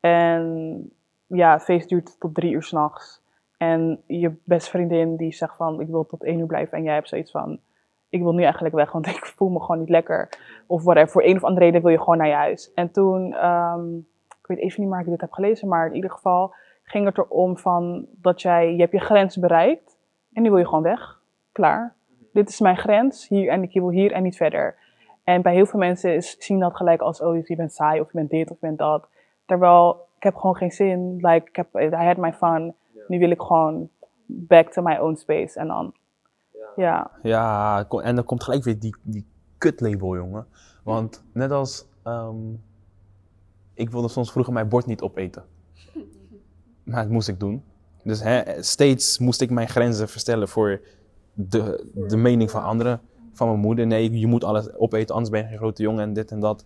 [0.00, 0.90] En
[1.26, 3.22] ja, het feest duurt tot drie uur s'nachts.
[3.56, 6.78] En je beste vriendin die zegt van ik wil tot één uur blijven.
[6.78, 7.60] En jij hebt zoiets van
[8.12, 10.28] ik wil nu eigenlijk weg, want ik voel me gewoon niet lekker.
[10.66, 12.72] Of whatever, voor een of andere reden wil je gewoon naar je huis.
[12.74, 13.96] En toen, ehm,
[14.40, 17.18] ik weet even niet waar ik dit heb gelezen, maar in ieder geval ging het
[17.18, 19.98] erom van dat jij, je hebt je grens bereikt
[20.32, 21.20] en nu wil je gewoon weg.
[21.52, 21.94] Klaar.
[22.32, 24.76] Dit is mijn grens hier en ik wil hier en niet verder.
[25.32, 28.06] En bij heel veel mensen is, zien dat gelijk als, oh, je bent saai of
[28.06, 29.08] je bent dit of je bent dat.
[29.46, 31.16] Terwijl, ik heb gewoon geen zin.
[31.16, 32.74] Like, ik heb, I had my fun.
[33.08, 33.88] Nu wil ik gewoon
[34.26, 35.58] back to my own space.
[35.58, 35.94] En dan,
[36.76, 37.10] ja.
[37.22, 39.26] Ja, en dan komt gelijk weer die, die
[39.58, 40.46] kutlabel, jongen.
[40.84, 42.36] Want net als, ehm,
[43.74, 45.44] ik wilde soms vroeger mijn bord niet opeten.
[46.82, 47.64] Maar dat moest ik doen.
[48.04, 50.80] Dus hè, steeds moest ik mijn grenzen verstellen voor
[51.32, 53.00] de, de mening van anderen.
[53.32, 53.86] Van mijn moeder.
[53.86, 56.64] Nee, je moet alles opeten, anders ben je geen grote jongen en dit en dat.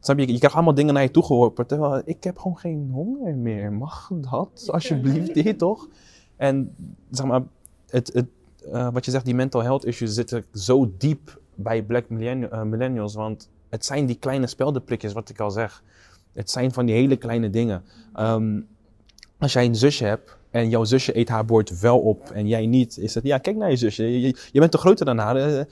[0.00, 0.32] Snap je?
[0.32, 1.66] Je krijgt allemaal dingen naar je toe geworpen.
[1.66, 3.72] Terwijl ik heb gewoon geen honger meer.
[3.72, 4.68] Mag dat?
[4.70, 5.88] Alsjeblieft, dit toch?
[6.36, 6.74] En
[7.10, 7.42] zeg maar,
[7.88, 8.26] het, het,
[8.72, 13.14] eh, wat je zegt, die mental health issues zitten zo diep bij black eh, millennials.
[13.14, 15.82] Want het zijn die kleine speldenprikjes, wat ik al zeg.
[16.32, 17.82] Het zijn van die hele kleine dingen.
[18.14, 18.60] Ehm,
[19.38, 22.66] als jij een zusje hebt en jouw zusje eet haar bord wel op en jij
[22.66, 24.02] niet, is het, ja, kijk naar je zusje.
[24.12, 25.66] Je, je- je bent toch groter dan haar.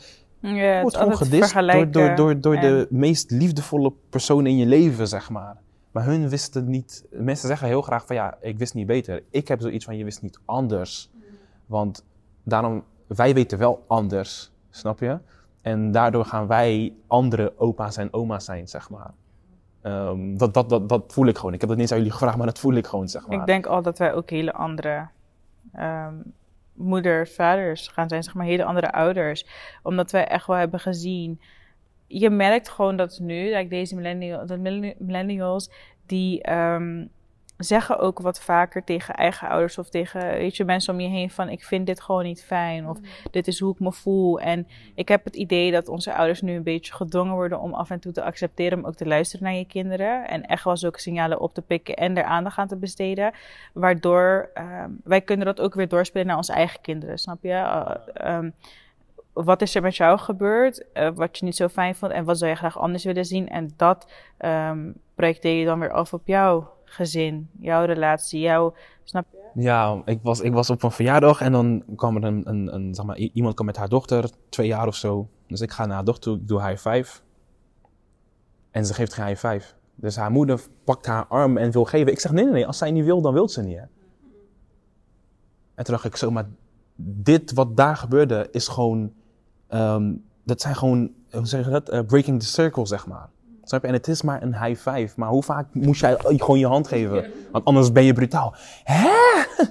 [0.55, 5.09] Ja, wordt gewoon gedist door, door, door, door de meest liefdevolle persoon in je leven,
[5.09, 5.57] zeg maar.
[5.91, 7.05] Maar hun wisten niet.
[7.11, 9.23] Mensen zeggen heel graag van ja, ik wist niet beter.
[9.31, 11.11] Ik heb zoiets van je wist niet anders.
[11.67, 12.05] Want
[12.43, 15.19] daarom, wij weten wel anders, snap je?
[15.61, 19.11] En daardoor gaan wij andere opa's en oma's zijn, zeg maar.
[19.83, 21.55] Ehm, dat, dat, dat, dat voel ik gewoon.
[21.55, 23.39] Ik heb dat niet eens aan jullie gevraagd, maar dat voel ik gewoon, zeg maar.
[23.39, 25.09] Ik denk al dat wij ook hele andere
[25.73, 26.15] ehm,
[26.77, 29.47] moeders, vaders gaan zijn, zeg maar hele andere ouders.
[29.83, 31.41] Omdat wij echt wel hebben gezien.
[32.07, 34.47] Je merkt gewoon dat nu, like deze millennial,
[34.99, 35.71] millennials,
[36.07, 37.07] die ehm,
[37.57, 41.31] zeggen ook wat vaker tegen eigen ouders of tegen weet je, mensen om je heen
[41.31, 42.99] van ik vind dit gewoon niet fijn of
[43.31, 44.41] dit is hoe ik me voel.
[44.41, 47.91] En ik heb het idee dat onze ouders nu een beetje gedwongen worden om af
[47.91, 51.01] en toe te accepteren om ook te luisteren naar je kinderen en echt wel zulke
[51.01, 53.33] signalen op te pikken en er aandacht aan te besteden.
[53.73, 57.53] Waardoor ehm, wij kunnen dat ook weer doorspelen naar onze eigen kinderen, snap je?
[57.53, 58.51] Eh, ehm,
[59.33, 62.39] wat is er met jou gebeurd, eh, wat je niet zo fijn vond en wat
[62.39, 63.49] zou je graag anders willen zien?
[63.49, 68.75] En dat ehm projecteer je dan weer af op jouw gezin, jouw relatie, jouw,
[69.05, 69.63] snap je?
[69.63, 73.05] Ja, ik was, ik was op een verjaardag en dan kwam er een, een, zeg
[73.05, 75.29] maar, iemand kwam met haar dochter, twee jaar of zo.
[75.47, 77.21] Dus ik ga naar haar dochter toe, ik doe high five.
[78.71, 79.75] En ze geeft geen high five.
[79.95, 82.13] Dus haar moeder pakt haar arm en wil geven.
[82.13, 83.77] Ik zeg, nee, nee, nee, als zij niet wil, dan wil ze niet.
[83.77, 83.85] Hè?
[85.75, 86.49] En toen dacht ik zo, maar
[86.97, 89.13] dit wat daar gebeurde is gewoon,
[89.69, 90.15] ehm,
[90.45, 93.29] dat zijn gewoon, hoe zeg je dat, Eh, breaking the circle, zeg maar.
[93.69, 93.89] Snap je?
[93.89, 95.09] En het is maar een high five.
[95.17, 97.25] Maar hoe vaak moest jij gewoon je hand geven?
[97.53, 98.55] Want anders ben je brutaal.
[98.85, 99.09] Hè?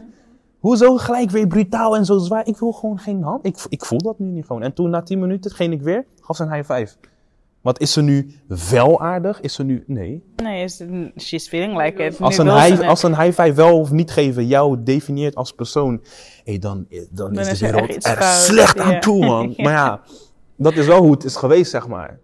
[0.60, 2.48] Hoezo gelijk weer brutaal en zo zwaar?
[2.48, 3.46] Ik wil gewoon geen hand.
[3.46, 4.62] Ik, ik voel dat nu niet gewoon.
[4.62, 6.96] En toen na 10 minuten ging ik weer, gaf ze een high five.
[7.62, 8.36] Wat is ze nu
[8.70, 9.42] wel aardig?
[9.42, 9.84] Is ze nu.
[9.88, 10.24] Nee.
[10.36, 10.84] Nee, is,
[11.18, 12.22] she's feeling like it.
[12.22, 16.02] Als een, high, als een high five wel of niet geven jou definieert als persoon,
[16.44, 19.54] hey, dan, dan, is is de er wereld er slecht aan toe, man.
[19.58, 20.02] Maar ja,
[20.56, 22.20] dat is wel hoe het is geweest, zeg maar.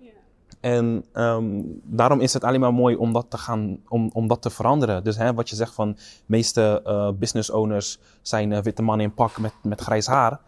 [0.61, 4.41] En ehm, daarom is het alleen maar mooi om dat te gaan, om, om dat
[4.41, 5.03] te veranderen.
[5.03, 9.05] Dus hè, wat je zegt van, de meeste eh, business owners zijn eh, witte mannen
[9.05, 10.39] in pak met, met grijs haar.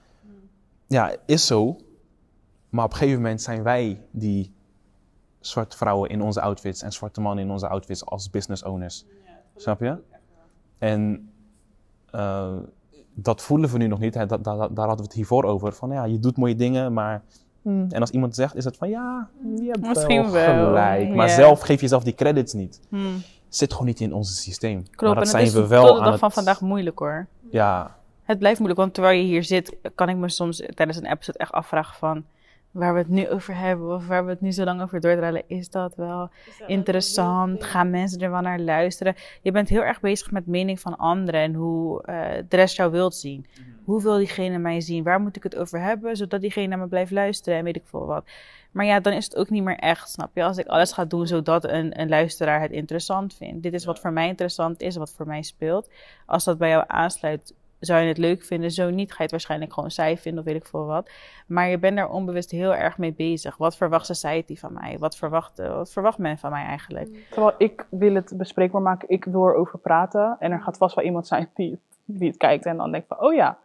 [0.87, 1.77] Ja, is zo.
[2.69, 4.53] Maar op een gegeven moment zijn wij die
[5.39, 9.05] zwarte vrouwen in onze outfits en zwarte mannen in onze outfits als business owners.
[9.55, 9.97] Snap je?
[10.77, 11.31] En
[12.11, 12.57] eh,
[13.13, 14.13] dat voelen we nu nog niet.
[14.13, 14.25] Hè?
[14.25, 15.73] Daar hadden we het hiervoor over.
[15.73, 17.23] Van ja, je doet mooie dingen, maar.
[17.63, 21.09] Hmm, En als iemand zegt, is het van ja, je hebt Misschien wel wel, gelijk.
[21.15, 22.79] Maar zelf geef jezelf die credits niet.
[22.89, 23.21] Hmm.
[23.49, 24.83] Zit gewoon niet in ons systeem.
[24.83, 26.31] Klopt, maar en dat het zijn is we tot wel de aan dag het, van
[26.31, 27.27] vandaag moeilijk hoor.
[27.51, 31.11] Ja, Het blijft moeilijk, want terwijl je hier zit, kan ik me soms tijdens een
[31.11, 32.23] episode echt afvragen van
[32.73, 35.43] waar we het nu over hebben of waar we het nu zo lang over doordraaien.
[35.47, 36.29] Is dat wel
[36.67, 37.63] interessant?
[37.63, 39.15] Gaan mensen er wel naar luisteren?
[39.41, 42.91] Je bent heel erg bezig met mening van anderen en hoe eh, de rest jou
[42.91, 43.45] wilt zien.
[43.83, 45.03] Hoe wil diegene mij zien?
[45.03, 47.85] Waar moet ik het over hebben, zodat diegene naar me blijft luisteren en weet ik
[47.85, 48.25] veel wat.
[48.71, 50.43] Maar ja, dan is het ook niet meer echt, snap je?
[50.43, 53.63] Als ik alles ga doen zodat een, een luisteraar het interessant vindt.
[53.63, 55.89] Dit is wat voor mij interessant is, wat voor mij speelt.
[56.25, 57.53] Als dat bij jou aansluit,
[57.85, 58.71] zou je het leuk vinden.
[58.71, 61.09] Zo niet, ga je het waarschijnlijk gewoon saai vinden of weet ik veel wat.
[61.47, 63.57] Maar je bent daar onbewust heel erg mee bezig.
[63.57, 64.97] Wat verwacht society van mij?
[64.99, 67.27] Wat verwacht, eh, wat verwacht men van mij eigenlijk?
[67.29, 70.35] Terwijl ik wil het bespreekbaar maken, ik wil erover praten.
[70.39, 73.21] En er gaat vast wel iemand zijn die, die het kijkt en dan denkt van,
[73.21, 73.57] oh ja,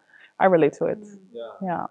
[0.42, 1.18] I relate to it.
[1.60, 1.90] Ja.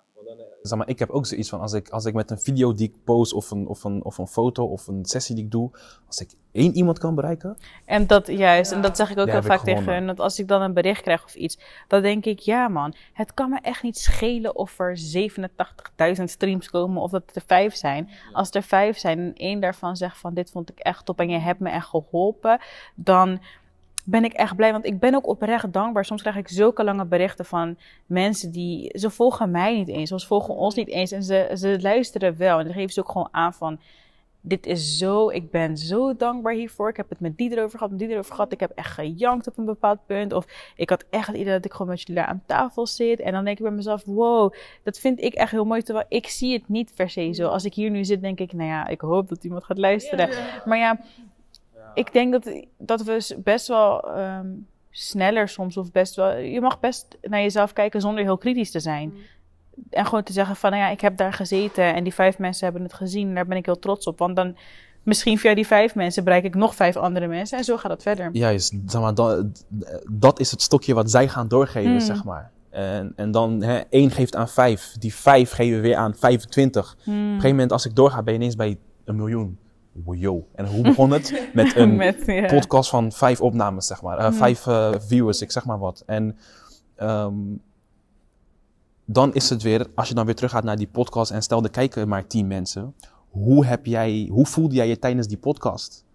[0.61, 2.87] Zeg maar, ik heb ook zoiets van, als ik, als ik met een video die
[2.87, 5.71] ik post of een, of, een, of een foto of een sessie die ik doe,
[6.07, 9.43] als ik één iemand kan bereiken, En dat juist, en dat zeg ik ook heel
[9.43, 10.07] vaak tegen hun.
[10.07, 13.33] Dat als ik dan een bericht krijg of iets, dan denk ik, ja man, het
[13.33, 14.99] kan me echt niet schelen of er
[16.17, 18.09] 87.000 streams komen of dat er vijf zijn.
[18.33, 21.29] Als er vijf zijn en één daarvan zegt van dit vond ik echt top en
[21.29, 22.59] je hebt me echt geholpen,
[22.95, 23.39] dan
[24.09, 24.71] ben ik echt blij.
[24.71, 26.05] Want ik ben ook oprecht dankbaar.
[26.05, 30.27] Soms krijg ik zulke lange berichten van mensen die, ze volgen mij niet eens, ze
[30.27, 32.59] volgen ons niet eens en ze, ze luisteren wel.
[32.59, 33.79] En dan geven ze ook gewoon aan van,
[34.41, 36.89] dit is zo, ik ben zo dankbaar hiervoor.
[36.89, 38.51] Ik heb het met die erover gehad, met die erover gehad.
[38.51, 40.33] Ik heb echt gejankt op een bepaald punt.
[40.33, 40.45] Of
[40.75, 43.19] ik had echt het idee dat ik gewoon met jullie daar aan tafel zit.
[43.19, 44.53] En dan denk ik bij mezelf, wow,
[44.83, 45.81] dat vind ik echt heel mooi.
[45.81, 47.47] Terwijl ik zie het niet per se zo.
[47.47, 50.29] Als ik hier nu zit, denk ik, nou ja, ik hoop dat iemand gaat luisteren.
[50.65, 50.99] Maar ja,
[51.97, 54.47] ik denk dat, dat we best wel ehm,
[54.91, 58.79] sneller soms, of best wel, je mag best naar jezelf kijken zonder heel kritisch te
[58.79, 59.13] zijn.
[59.89, 62.63] En gewoon te zeggen van, nou ja, ik heb daar gezeten en die vijf mensen
[62.63, 63.27] hebben het gezien.
[63.27, 64.19] En daar ben ik heel trots op.
[64.19, 64.57] Want dan,
[65.03, 67.57] misschien via die vijf mensen bereik ik nog vijf andere mensen.
[67.57, 68.29] En zo gaat het verder.
[68.31, 69.45] juist, zeg maar, dat,
[70.11, 71.99] dat is het stokje wat zij gaan doorgeven, Hmm.
[71.99, 72.51] zeg maar.
[72.69, 76.91] En, en dan, hè, één geeft aan vijf, die vijf geven weer aan 25.
[76.93, 77.13] Op Hmm.
[77.13, 79.57] een gegeven moment, als ik doorga, ben je ineens bij een miljoen.
[80.03, 80.41] Wow.
[80.55, 81.41] En hoe begon het?
[81.53, 82.45] Met een Met, ja.
[82.45, 84.17] podcast van vijf opnames, zeg maar.
[84.17, 86.03] Eh, Vijf eh, viewers, ik zeg maar wat.
[86.05, 86.37] En
[86.95, 87.35] ehm,
[89.05, 91.69] dan is het weer, als je dan weer teruggaat naar die podcast en stel er
[91.69, 92.95] kijken maar tien mensen.
[93.29, 96.05] Hoe, heb jij, hoe voelde jij je tijdens die podcast?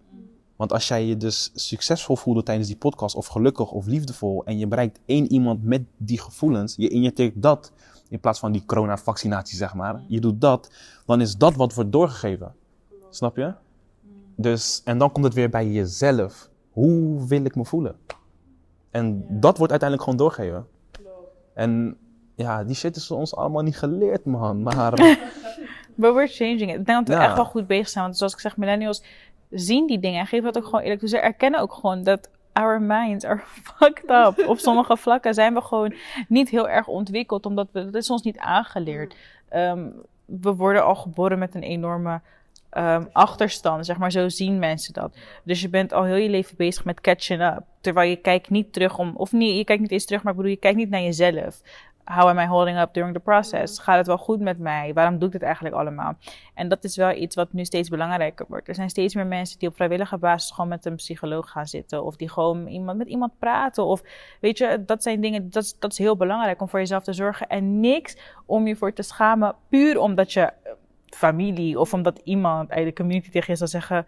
[0.55, 4.57] Want als jij je dus succesvol voelde tijdens die podcast, of gelukkig of liefdevol, en
[4.57, 7.71] je bereikt één iemand met die gevoelens, je injecteert dat
[8.09, 10.03] in plaats van die corona-vaccinatie, zeg maar.
[10.07, 10.71] Je doet dat,
[11.05, 12.55] dan is dat wat wordt doorgegeven.
[13.09, 13.53] Snap je?
[14.35, 16.49] Dus, en dan komt het weer bij jezelf.
[16.71, 17.95] Hoe wil ik me voelen?
[18.91, 20.67] En dat wordt uiteindelijk gewoon doorgegeven.
[21.53, 21.97] En
[22.35, 24.63] ja, die shit is ons allemaal niet geleerd, man.
[24.63, 24.91] Maar
[25.95, 26.79] But we're changing it.
[26.79, 27.23] Ik denk dat we Ja.
[27.27, 28.03] echt wel goed bezig zijn.
[28.03, 29.03] Want zoals ik zeg, millennials
[29.49, 31.09] zien die dingen en geven dat ook gewoon eerlijk toe.
[31.09, 33.41] Ze erkennen ook gewoon dat our minds are
[33.77, 34.47] fucked up.
[34.47, 35.93] Op sommige vlakken zijn we gewoon
[36.27, 39.15] niet heel erg ontwikkeld, omdat we, dat is ons niet aangeleerd.
[39.49, 39.87] Ehm,
[40.25, 42.21] we worden al geboren met een enorme
[42.73, 44.11] ehm, achterstand, zeg maar.
[44.11, 45.15] Zo zien mensen dat.
[45.43, 47.61] Dus je bent al heel je leven bezig met catching up.
[47.81, 50.37] Terwijl je kijkt niet terug om, of niet, je kijkt niet eens terug, maar ik
[50.37, 51.61] bedoel, je kijkt niet naar jezelf.
[52.05, 53.79] How am I holding up during the process?
[53.79, 54.93] Gaat het wel goed met mij?
[54.93, 56.13] Waarom doe ik dit eigenlijk allemaal?
[56.53, 58.67] En dat is wel iets wat nu steeds belangrijker wordt.
[58.67, 62.03] Er zijn steeds meer mensen die op vrijwillige basis gewoon met een psycholoog gaan zitten.
[62.03, 63.85] Of die gewoon iemand, met iemand praten.
[63.85, 64.01] Of
[64.41, 67.13] weet je, dat zijn dingen, dat, is- dat is heel belangrijk om voor jezelf te
[67.13, 67.47] zorgen.
[67.47, 70.51] En niks om je voor te schamen, puur omdat je
[71.13, 74.05] familie of omdat iemand uit de community tegen je zal zeggen: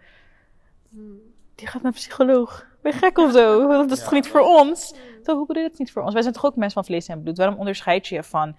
[1.54, 2.66] Die gaat naar een psycholoog.
[2.82, 3.66] Ben je gek of zo?
[3.68, 4.94] Dat is toch niet voor ons?
[5.22, 6.12] Zo, hoe bedoel je dat niet voor ons?
[6.12, 7.36] Wij zijn toch ook mensen van vlees en bloed?
[7.36, 8.56] Waarom onderscheid je je van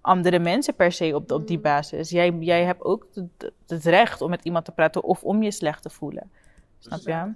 [0.00, 2.10] andere mensen per se op, op die basis?
[2.10, 5.50] Jij, jij hebt ook het, het recht om met iemand te praten of om je
[5.50, 6.30] slecht te voelen.
[6.78, 7.32] Snap je?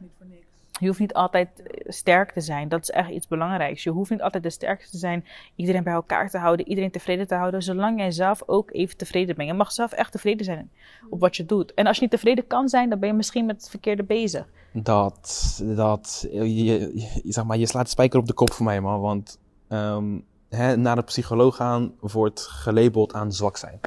[0.81, 2.69] Je hoeft niet altijd eh, sterk te zijn.
[2.69, 3.83] Dat is echt iets belangrijks.
[3.83, 5.25] Je hoeft niet altijd de sterkste te zijn.
[5.57, 6.69] Iedereen bij elkaar te houden.
[6.69, 7.63] Iedereen tevreden te houden.
[7.63, 9.49] Zolang jij zelf ook even tevreden bent.
[9.49, 10.71] Je mag zelf echt tevreden zijn
[11.11, 11.75] op wat je doet.
[11.75, 14.47] En als je niet tevreden kan zijn, dan ben je misschien met het verkeerde bezig.
[14.73, 16.93] Dat, dat, je,
[17.25, 19.01] zeg maar, je slaat de spijker op de kop voor mij, man.
[19.01, 20.19] Want ehm,
[20.49, 23.81] hè, naar een psycholoog gaan wordt gelabeld aan zwak zijn.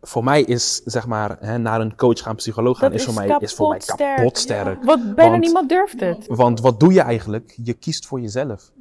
[0.00, 3.14] Voor mij is, zeg maar, hè, naar een coach gaan, psycholoog gaan, is, is voor
[3.14, 4.84] mij, is voor mij kapot sterk.
[4.84, 6.26] Wat bijna Want- niemand durft het.
[6.26, 7.58] Want wat doe je eigenlijk?
[7.62, 8.72] Je kiest voor jezelf.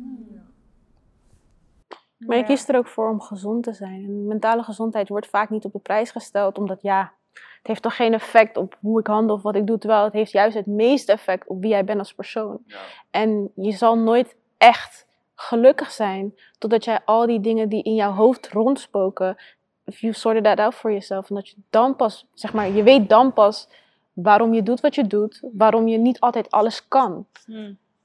[2.17, 4.03] Maar je kiest er ook voor om gezond te zijn.
[4.03, 7.95] En mentale gezondheid wordt vaak niet op de prijs gesteld, omdat ja, het heeft toch
[7.95, 10.65] geen effect op hoe ik handel of wat ik doe, terwijl het heeft juist het
[10.65, 12.59] meeste effect op wie jij bent als persoon.
[13.11, 18.11] En je zal nooit echt gelukkig zijn totdat jij al die dingen die in jouw
[18.11, 19.37] hoofd rondspoken,
[19.89, 22.83] if you sorted that out for yourself, en dat je dan pas, zeg maar, je
[22.83, 23.67] weet dan pas
[24.13, 27.25] waarom je doet wat je doet, waarom je niet altijd alles kan.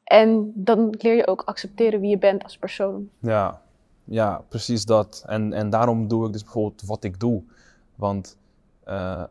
[0.05, 3.09] En dan leer je ook accepteren wie je bent als persoon.
[3.19, 3.61] Ja,
[4.05, 5.25] ja precies dat.
[5.27, 7.43] En, en daarom doe ik dus bijvoorbeeld wat ik doe.
[7.95, 8.37] Want
[8.85, 9.23] eh,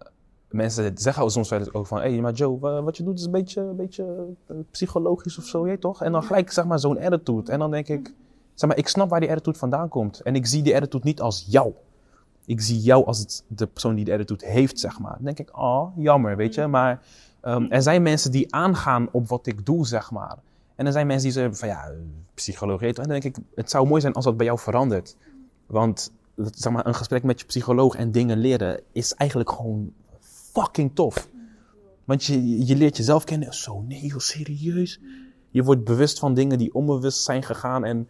[0.49, 2.01] mensen zeggen soms wel eens ook van...
[2.01, 5.37] Hé, hey, maar Joe, wa- wat je doet is een beetje, een beetje eh, psychologisch
[5.37, 6.03] of zo, je toch?
[6.03, 7.51] En dan gelijk zeg maar zo'n attitude.
[7.51, 8.13] En dan denk ik...
[8.53, 10.19] Zeg maar, ik snap waar die attitude vandaan komt.
[10.21, 11.73] En ik zie die attitude niet als jou.
[12.45, 15.13] Ik zie jou als het, de persoon die de attitude heeft, zeg maar.
[15.13, 16.67] Dan denk ik, oh, jammer, weet je.
[16.67, 17.01] Maar
[17.41, 20.37] ehm, er zijn mensen die aangaan op wat ik doe, zeg maar.
[20.75, 21.91] En er zijn mensen die zeggen van, ja,
[22.33, 22.87] psychologie.
[22.87, 25.15] En dan denk ik, het zou mooi zijn als dat bij jou verandert.
[25.65, 29.93] Want zeg maar, een gesprek met je psycholoog en dingen leren is eigenlijk gewoon
[30.53, 31.29] fucking tof.
[32.05, 33.53] Want je, je leert jezelf kennen.
[33.53, 34.99] Zo, nee, joh, serieus.
[35.49, 37.85] Je wordt bewust van dingen die onbewust zijn gegaan.
[37.85, 38.09] En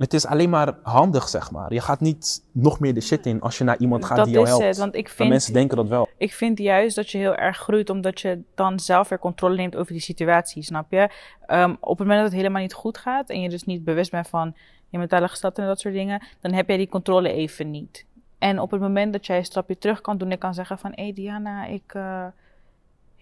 [0.00, 1.72] het is alleen maar handig, zeg maar.
[1.72, 4.34] Je gaat niet nog meer de shit in als je naar iemand gaat dat die
[4.34, 4.66] jou is helpt.
[4.66, 4.76] het.
[4.76, 6.08] Want ik Maar vind, mensen denken dat wel.
[6.16, 9.76] ik vind juist dat je heel erg groeit omdat je dan zelf weer controle neemt
[9.76, 11.08] over die situatie, snap je?
[11.46, 14.10] Ehm, op het moment dat het helemaal niet goed gaat en je dus niet bewust
[14.10, 14.54] bent van
[14.88, 18.06] je mentale gestalte en dat soort dingen, dan heb jij die controle even niet.
[18.38, 20.92] En op het moment dat jij een stapje terug kan doen en kan zeggen van,
[20.94, 22.26] hé hey Diana, ik, eh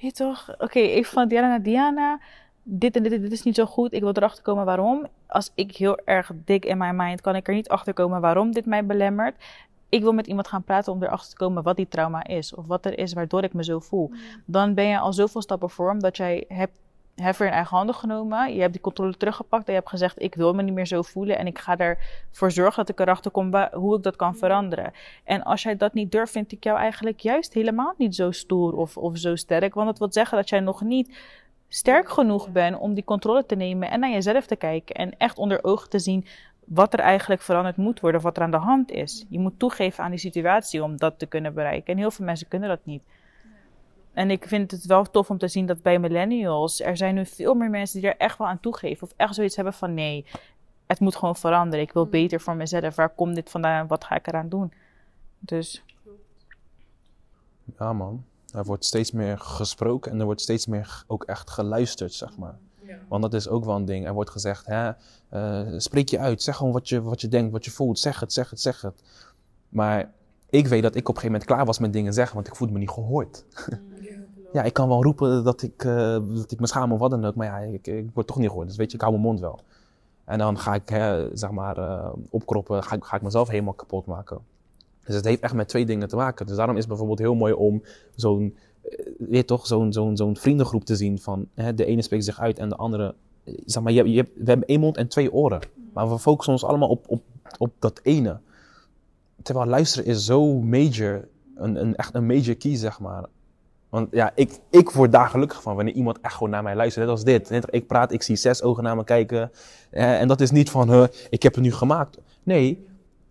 [0.01, 2.21] je toch, oké, even van Diana naar Diana,
[2.71, 5.07] dit en dit, dit is niet zo goed, ik wil erachter komen waarom.
[5.27, 8.53] Als ik heel erg dik in mijn mind, kan ik er niet achter komen waarom
[8.53, 9.35] dit mij belemmert.
[9.89, 12.55] Ik wil met iemand gaan praten om erachter te komen wat die trauma is.
[12.55, 14.11] Of wat er is waardoor ik me zo voel.
[14.45, 16.79] Dan ben je al zoveel stappen voor omdat jij hebt
[17.15, 18.55] hef weer in eigen handen genomen.
[18.55, 21.03] Je hebt die controle teruggepakt en je hebt gezegd: Ik wil me niet meer zo
[21.03, 21.39] voelen.
[21.39, 24.93] En ik ga ervoor zorgen dat ik erachter kom hoe ik dat kan veranderen.
[25.25, 28.73] En als jij dat niet durft, vind ik jou eigenlijk juist helemaal niet zo stoer
[28.73, 29.75] of, of zo sterk.
[29.75, 31.17] Want dat wil zeggen dat jij nog niet
[31.69, 34.95] sterk genoeg bent om die controle te nemen en naar jezelf te kijken.
[34.95, 36.27] En echt onder ogen te zien
[36.65, 39.27] wat er eigenlijk veranderd moet worden, wat er aan de hand is.
[39.29, 41.93] Je moet toegeven aan die situatie om dat te kunnen bereiken.
[41.93, 43.03] En heel veel mensen kunnen dat niet.
[44.13, 47.27] En ik vind het wel tof om te zien dat bij millennials, er zijn nu
[47.27, 49.07] veel meer mensen die er echt wel aan toegeven.
[49.07, 50.25] Of echt zoiets hebben van nee,
[50.87, 51.85] het moet gewoon veranderen.
[51.85, 52.95] Ik wil beter voor mezelf.
[52.95, 54.73] Waar komt dit vandaan wat ga ik eraan doen?
[55.39, 55.85] Dus
[57.79, 58.25] Ja, man.
[58.53, 62.59] Er wordt steeds meer gesproken en er wordt steeds meer ook echt geluisterd, zeg maar.
[63.09, 64.07] Want dat is ook wel een ding.
[64.07, 64.91] Er wordt gezegd, hè,
[65.29, 66.43] eh, spreek je uit.
[66.43, 67.99] Zeg gewoon wat je, wat je denkt, wat je voelt.
[67.99, 69.03] Zeg het, zeg het, zeg het.
[69.69, 70.13] Maar
[70.51, 72.57] ik weet dat ik op een gegeven moment klaar was met dingen zeggen, want ik
[72.57, 73.45] voelde me niet gehoord.
[74.53, 77.25] ja, ik kan wel roepen dat ik, eh, dat ik me schaam of wat dan
[77.25, 78.67] ook, maar ja, ik, ik word toch niet gehoord.
[78.67, 79.61] Dus weet je, ik hou mijn mond wel.
[80.25, 84.07] En dan ga ik, hè, zeg maar, eh, opkroppen, ga ga ik mezelf helemaal kapot
[84.07, 84.39] maken.
[85.09, 86.47] Dus het heeft echt met twee dingen te maken.
[86.47, 87.83] Dus daarom is het bijvoorbeeld heel mooi om
[88.15, 92.25] zo'n, eh, weet toch, zo'n, zo'n, zo'n vriendengroep te zien van, hè, de ene spreekt
[92.25, 95.09] zich uit en de andere, eh, zeg maar, je, je, we hebben één mond en
[95.09, 95.61] twee oren.
[95.93, 97.23] Maar we focussen ons allemaal op, op,
[97.59, 98.39] op dat ene.
[99.43, 103.25] Terwijl luisteren is zo major, een, een, echt een major key, zeg maar.
[103.89, 107.05] Want ja, ik, ik word daar gelukkig van wanneer iemand echt gewoon naar mij luistert.
[107.05, 107.67] Net als dit.
[107.71, 109.51] Ik praat, ik zie zes ogen naar me kijken.
[109.91, 112.19] En dat is niet van, ik heb het nu gemaakt.
[112.43, 112.88] Nee,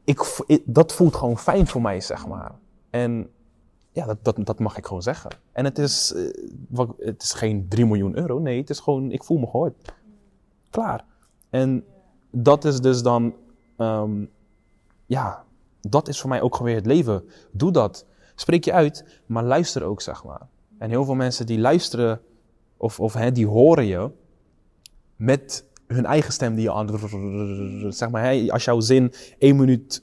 [0.08, 2.52] ik, dat voelt gewoon fijn voor mij, zeg maar.
[2.90, 3.30] En
[3.92, 5.32] ja, dat, dat, dat mag ik gewoon zeggen.
[5.52, 8.40] En het is, eh, het is geen 3 miljoen euro.
[8.40, 9.94] Nee, het is gewoon, ik voel me gehoord.
[10.70, 11.06] Klaar.
[11.50, 11.86] En
[12.32, 13.36] dat is dus dan,
[13.78, 14.26] ehm,
[15.06, 15.44] ja,
[15.82, 17.24] dat is voor mij ook gewoon weer het leven.
[17.52, 18.06] Doe dat.
[18.36, 20.48] Spreek je uit, maar luister ook, zeg maar.
[20.78, 22.22] En heel veel mensen die luisteren,
[22.78, 24.12] of, of hè, die horen je
[25.16, 27.92] met hun eigen stem die je aan.
[27.94, 30.02] Zeg maar, hè, als jouw zin één minuut.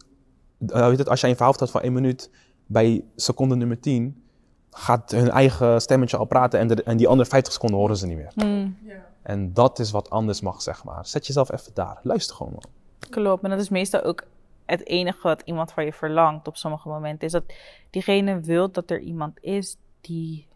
[0.68, 2.30] eh, weet het, als jij een verhaal vertelt van één minuut.
[2.66, 4.22] bij seconde nummer 10
[4.70, 8.06] gaat hun eigen stemmetje al praten en, de, en die andere 50 seconden horen ze
[8.06, 8.32] niet meer.
[8.34, 8.76] Mm,
[9.22, 11.06] En dat is wat anders mag, zeg maar.
[11.06, 11.98] Zet jezelf even daar.
[12.02, 12.64] Luister gewoon, man.
[13.10, 13.44] klopt.
[13.44, 14.22] En dat is meestal ook
[14.64, 17.26] het enige wat iemand van je verlangt op sommige momenten.
[17.26, 17.44] Is dat
[17.90, 20.46] diegene wil dat er iemand is die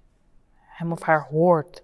[0.54, 1.82] hem of haar hoort.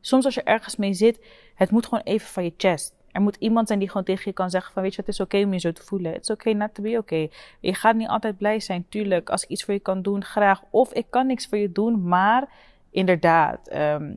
[0.00, 1.20] Soms als je ergens mee zit,
[1.56, 2.94] het moet gewoon even van je chest.
[3.12, 5.20] Er moet iemand zijn die gewoon tegen je kan zeggen van, weet je, het is
[5.20, 6.12] oké om je zo te voelen.
[6.12, 7.28] Het is oké not to be oké.
[7.60, 9.30] Je gaat niet altijd blij zijn, tuurlijk.
[9.30, 10.62] Als ik iets voor je kan doen, graag.
[10.70, 12.48] Of ik kan niks voor je doen, maar
[12.90, 14.14] inderdaad, ehm,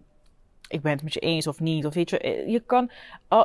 [0.67, 1.85] ik ben het met je eens of niet.
[1.85, 2.91] Of weet je, eh, je kan
[3.27, 3.41] eh,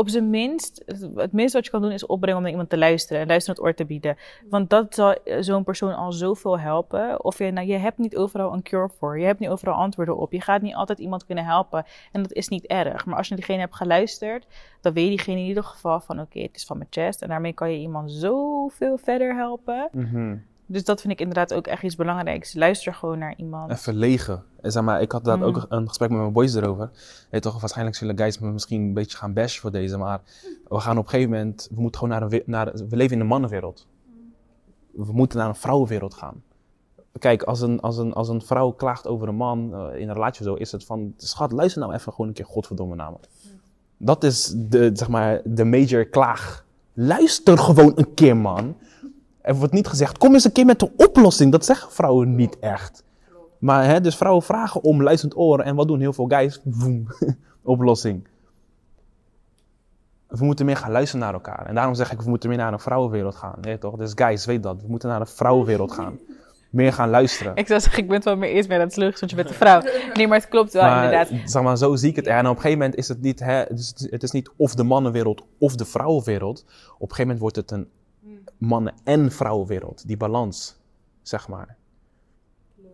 [0.00, 0.82] op zijn minst,
[1.14, 3.22] het minste wat je kan doen is opbrengen om naar iemand te luisteren.
[3.22, 4.16] En luisteren het oor te bieden.
[4.48, 7.24] Want dat zal eh, zo'n persoon al zoveel helpen.
[7.24, 9.18] Of je, nou, je hebt niet overal een cure voor.
[9.18, 10.32] Je hebt niet overal antwoorden op.
[10.32, 11.84] Je gaat niet altijd iemand kunnen helpen.
[12.12, 13.06] En dat is niet erg.
[13.06, 14.46] Maar als je naar diegene hebt geluisterd,
[14.80, 17.22] dan weet diegene in ieder geval van oké, het is van mijn chest.
[17.22, 19.88] En daarmee kan je iemand zoveel verder helpen.
[20.72, 22.54] Dus dat vind ik inderdaad ook echt iets belangrijks.
[22.54, 23.70] Luister gewoon naar iemand.
[24.60, 25.42] En zeg maar, ik had dat Mm.
[25.42, 26.90] ook een gesprek met mijn boys erover.
[27.40, 29.96] Toch, waarschijnlijk zullen guys me misschien een beetje gaan bashen voor deze.
[29.96, 30.20] Maar
[30.68, 33.20] we gaan op een gegeven moment, we moeten gewoon naar een, naar, we leven in
[33.20, 33.86] een mannenwereld.
[34.92, 36.42] We moeten naar een vrouwenwereld gaan.
[37.18, 40.14] Kijk, als een, als een, als een vrouw klaagt over een man eh, in een
[40.14, 43.10] relatie of zo, is het van, schat, luister nou even gewoon een keer godverdomme naar
[43.10, 43.16] me.
[43.96, 46.64] Dat is de, zeg maar, de major klaag.
[46.92, 48.76] Luister gewoon een keer, man.
[49.42, 51.52] Er wordt niet gezegd, kom eens een keer met een oplossing.
[51.52, 53.04] Dat zeggen vrouwen niet echt.
[53.58, 55.64] Maar hè, dus vrouwen vragen om luisterend oren.
[55.64, 56.60] En wat doen heel veel guys?
[56.64, 57.06] Woem,
[57.62, 58.28] oplossing.
[60.26, 61.66] We moeten meer gaan luisteren naar elkaar.
[61.66, 63.58] En daarom zeg ik, we moeten meer naar een vrouwenwereld gaan.
[63.60, 63.96] Nee, toch?
[63.96, 64.82] Dus guys, weet dat.
[64.82, 66.18] We moeten naar een vrouwenwereld gaan.
[66.70, 67.56] Meer gaan luisteren.
[67.56, 69.82] Ik zou zeggen, ik ben het wel meer eens met want je bent een vrouw.
[70.14, 71.50] Nee, maar het klopt wel maar, inderdaad.
[71.50, 72.26] Zeg maar, zo zie ik het.
[72.26, 74.74] En op een gegeven moment is het niet, hè, het is, het is niet of
[74.74, 76.64] de mannenwereld of de vrouwenwereld.
[76.64, 77.88] Op een gegeven moment wordt het een
[78.60, 80.06] mannen- en vrouwenwereld.
[80.06, 80.76] Die balans,
[81.22, 81.76] zeg maar.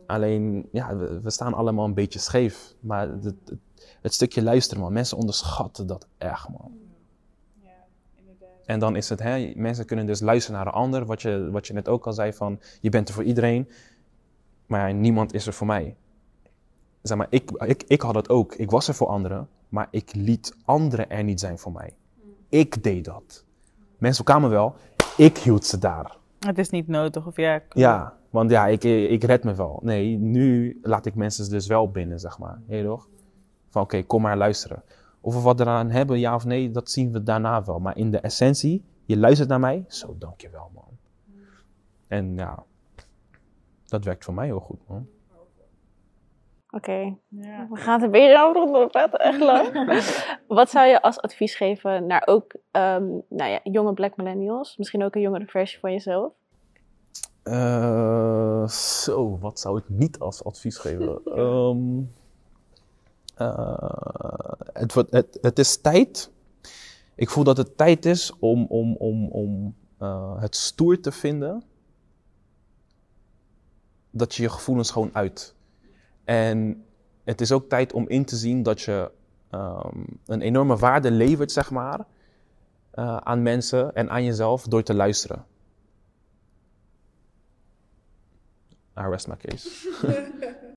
[0.07, 2.75] Alleen, ja, we, we staan allemaal een beetje scheef.
[2.81, 3.53] Maar het, het,
[4.01, 4.93] het stukje luisteren, man.
[4.93, 6.79] Mensen onderschatten dat echt, man.
[8.67, 11.07] En dan is het, hè, mensen kunnen dus luisteren naar een ander.
[11.07, 13.69] Wat je, wat je net ook al zei van, je bent er voor iedereen.
[14.67, 15.97] Maar niemand is er voor mij
[17.09, 18.55] zeg maar, ik, ik, ik had het ook.
[18.55, 21.95] Ik was er voor anderen, maar ik liet anderen er niet zijn voor mij.
[22.49, 23.45] Ik deed dat.
[23.99, 24.75] Mensen kwamen wel,
[25.17, 26.17] ik hield ze daar.
[26.39, 27.63] Het is niet nodig, of ja.
[27.69, 29.81] Ja, want ja, ik, ik red me wel.
[29.83, 32.61] Nee, nu laat ik mensen dus wel binnen, zeg maar.
[32.69, 33.09] Je toch?
[33.69, 34.83] Van oké, kom maar luisteren.
[35.21, 37.79] Of we wat eraan hebben, ja of nee, dat zien we daarna wel.
[37.79, 40.99] Maar in de essentie, je luistert naar mij, zo dankjewel man.
[42.07, 42.63] En ja,
[43.85, 45.07] dat werkt voor mij heel goed man.
[46.77, 47.67] Oké, Ja.
[47.71, 49.69] we gaan het een beetje over door praten, echt lang.
[50.59, 54.77] Wat zou je als advies geven naar ook ehm, nou ja, jonge black millennials?
[54.77, 56.33] Misschien ook een jongere versie van jezelf?
[57.43, 61.21] Eh, zo, wat zou ik niet als advies geven?
[61.35, 62.03] Ehm,
[63.35, 66.31] eh, het, het, het is tijd.
[67.15, 71.63] Ik voel dat het tijd is om, om, om, om eh, het stoer te vinden.
[74.11, 75.56] Dat je je gevoelens gewoon uit.
[76.27, 76.85] En
[77.25, 79.11] het is ook tijd om in te zien dat je
[79.51, 82.07] ehm, een enorme waarde levert, zeg maar,
[82.91, 85.47] eh, aan mensen en aan jezelf door te luisteren.
[88.99, 89.69] I rest my case.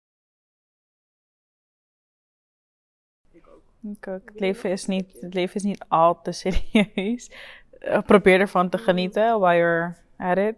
[3.82, 4.22] Ik ook.
[4.26, 7.32] Het leven is niet, het leven is niet al te serieus.
[7.80, 10.56] Eh, probeer ervan te genieten while you're at it.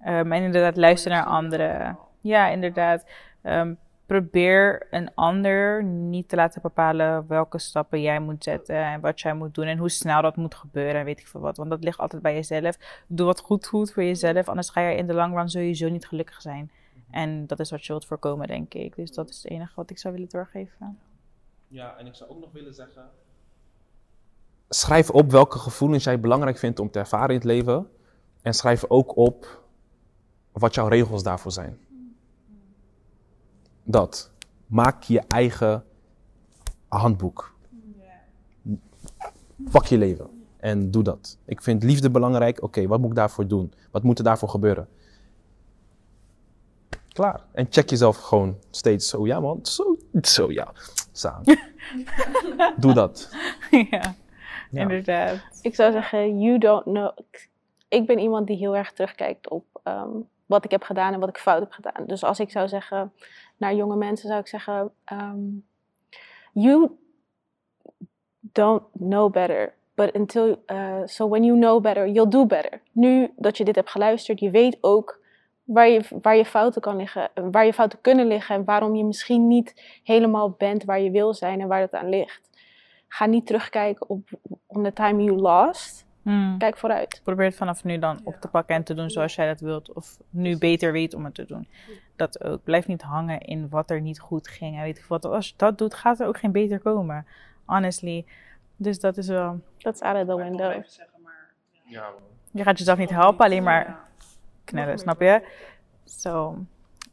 [0.00, 1.98] Ehm, en inderdaad, luister naar anderen.
[2.20, 3.04] Ja, inderdaad.
[3.42, 3.74] Ehm,
[4.12, 9.34] probeer een ander niet te laten bepalen welke stappen jij moet zetten en wat jij
[9.34, 11.56] moet doen en hoe snel dat moet gebeuren en weet ik veel wat.
[11.56, 12.78] Want dat ligt altijd bij jezelf.
[13.06, 16.06] Doe wat goed voelt voor jezelf, anders ga je in de long run sowieso niet
[16.06, 16.70] gelukkig zijn.
[17.10, 18.96] En dat is wat je wilt voorkomen, denk ik.
[18.96, 20.98] Dus dat is het enige wat ik zou willen doorgeven.
[21.68, 23.10] Ja, en ik zou ook nog willen zeggen.
[24.68, 27.90] Schrijf op welke gevoelens jij belangrijk vindt om te ervaren in het leven.
[28.42, 29.62] En schrijf ook op
[30.52, 31.78] wat jouw regels daarvoor zijn.
[33.82, 34.30] Dat.
[34.66, 35.84] Maak je eigen
[36.88, 37.54] handboek.
[39.70, 40.44] Pak je leven.
[40.56, 41.38] En doe dat.
[41.44, 42.62] Ik vind liefde belangrijk.
[42.62, 43.72] Oké, wat moet ik daarvoor doen?
[43.90, 44.88] Wat moet er daarvoor gebeuren?
[47.12, 47.40] Klaar.
[47.52, 49.26] En check jezelf gewoon steeds zo.
[49.26, 50.72] Ja man, zo, zo ja.
[51.12, 51.58] Samen.
[52.80, 53.28] Doe dat.
[53.70, 54.14] ja,
[54.70, 54.80] Ja.
[54.82, 55.38] inderdaad.
[55.62, 57.10] Ik zou zeggen, you don't know.
[57.30, 57.50] Ik-
[57.88, 60.10] Ik ben iemand die heel erg terugkijkt op ehm,
[60.46, 62.06] wat ik heb gedaan en wat ik fout heb gedaan.
[62.06, 63.12] Dus als ik zou zeggen
[63.62, 65.38] naar jonge mensen, zou ik zeggen: ehm,
[66.52, 66.90] You
[68.40, 69.74] don't know better.
[69.94, 72.80] But until, uh, so when you know better, you'll do better.
[72.92, 75.20] Nu dat je dit hebt geluisterd, je weet ook
[75.64, 79.04] waar je, waar je fouten kan liggen, waar je fouten kunnen liggen en waarom je
[79.04, 82.50] misschien niet helemaal bent waar je wil zijn en waar het aan ligt.
[83.08, 84.28] Ga niet terugkijken op
[84.66, 86.06] on the time you lost.
[86.22, 86.58] Hmm.
[86.58, 87.20] Kijk vooruit.
[87.24, 89.92] Probeer het vanaf nu dan op te pakken en te doen zoals jij dat wilt.
[89.92, 91.68] Of nu beter weet om het te doen.
[92.22, 92.64] Dat ook.
[92.64, 94.76] Blijf niet hangen in wat er niet goed ging.
[94.76, 95.24] En weet ik wat.
[95.24, 97.26] Als je dat doet, gaat er ook geen beter komen.
[97.64, 98.26] Honestly.
[98.76, 99.60] Dus dat is wel...
[99.78, 100.72] That's out of the window.
[101.84, 102.10] Ja,
[102.50, 103.98] Je gaat jezelf niet helpen, alleen maar
[104.64, 105.42] knellen, snap je?
[106.04, 106.56] So,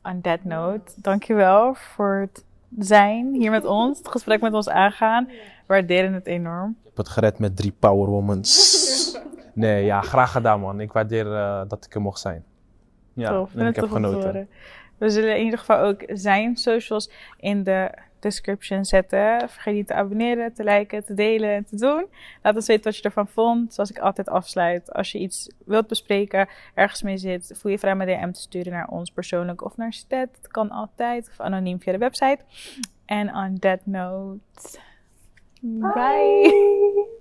[0.03, 2.45] on that note, dankjewel voor het
[2.79, 3.97] zijn hier met ons.
[3.97, 5.25] Het gesprek met ons aangaan.
[5.25, 5.33] We
[5.67, 6.69] waarderen het enorm.
[6.79, 9.17] Ik heb het gered met drie powerwomans.
[9.53, 10.79] nee, ja, graag gedaan man.
[10.79, 12.43] Ik waardeer eh, dat ik er mocht zijn.
[13.13, 14.49] Ja, Tof, en ik heb genoten.
[14.99, 19.49] We zullen in ieder geval ook zijn socials in de description zetten.
[19.49, 22.05] Vergeet niet te abonneren, te liken, te delen en te doen.
[22.43, 23.73] Laat ons weten wat je ervan vond.
[23.73, 24.93] Zoals ik altijd afsluit.
[24.93, 28.71] Als je iets wilt bespreken, ergens mee zit, voel je vrij met DM te sturen
[28.71, 30.29] naar ons persoonlijk of naar Stet.
[30.41, 31.27] Het kan altijd.
[31.29, 32.39] Of anoniem via de website.
[33.05, 34.79] En on that note,
[35.61, 37.17] bye.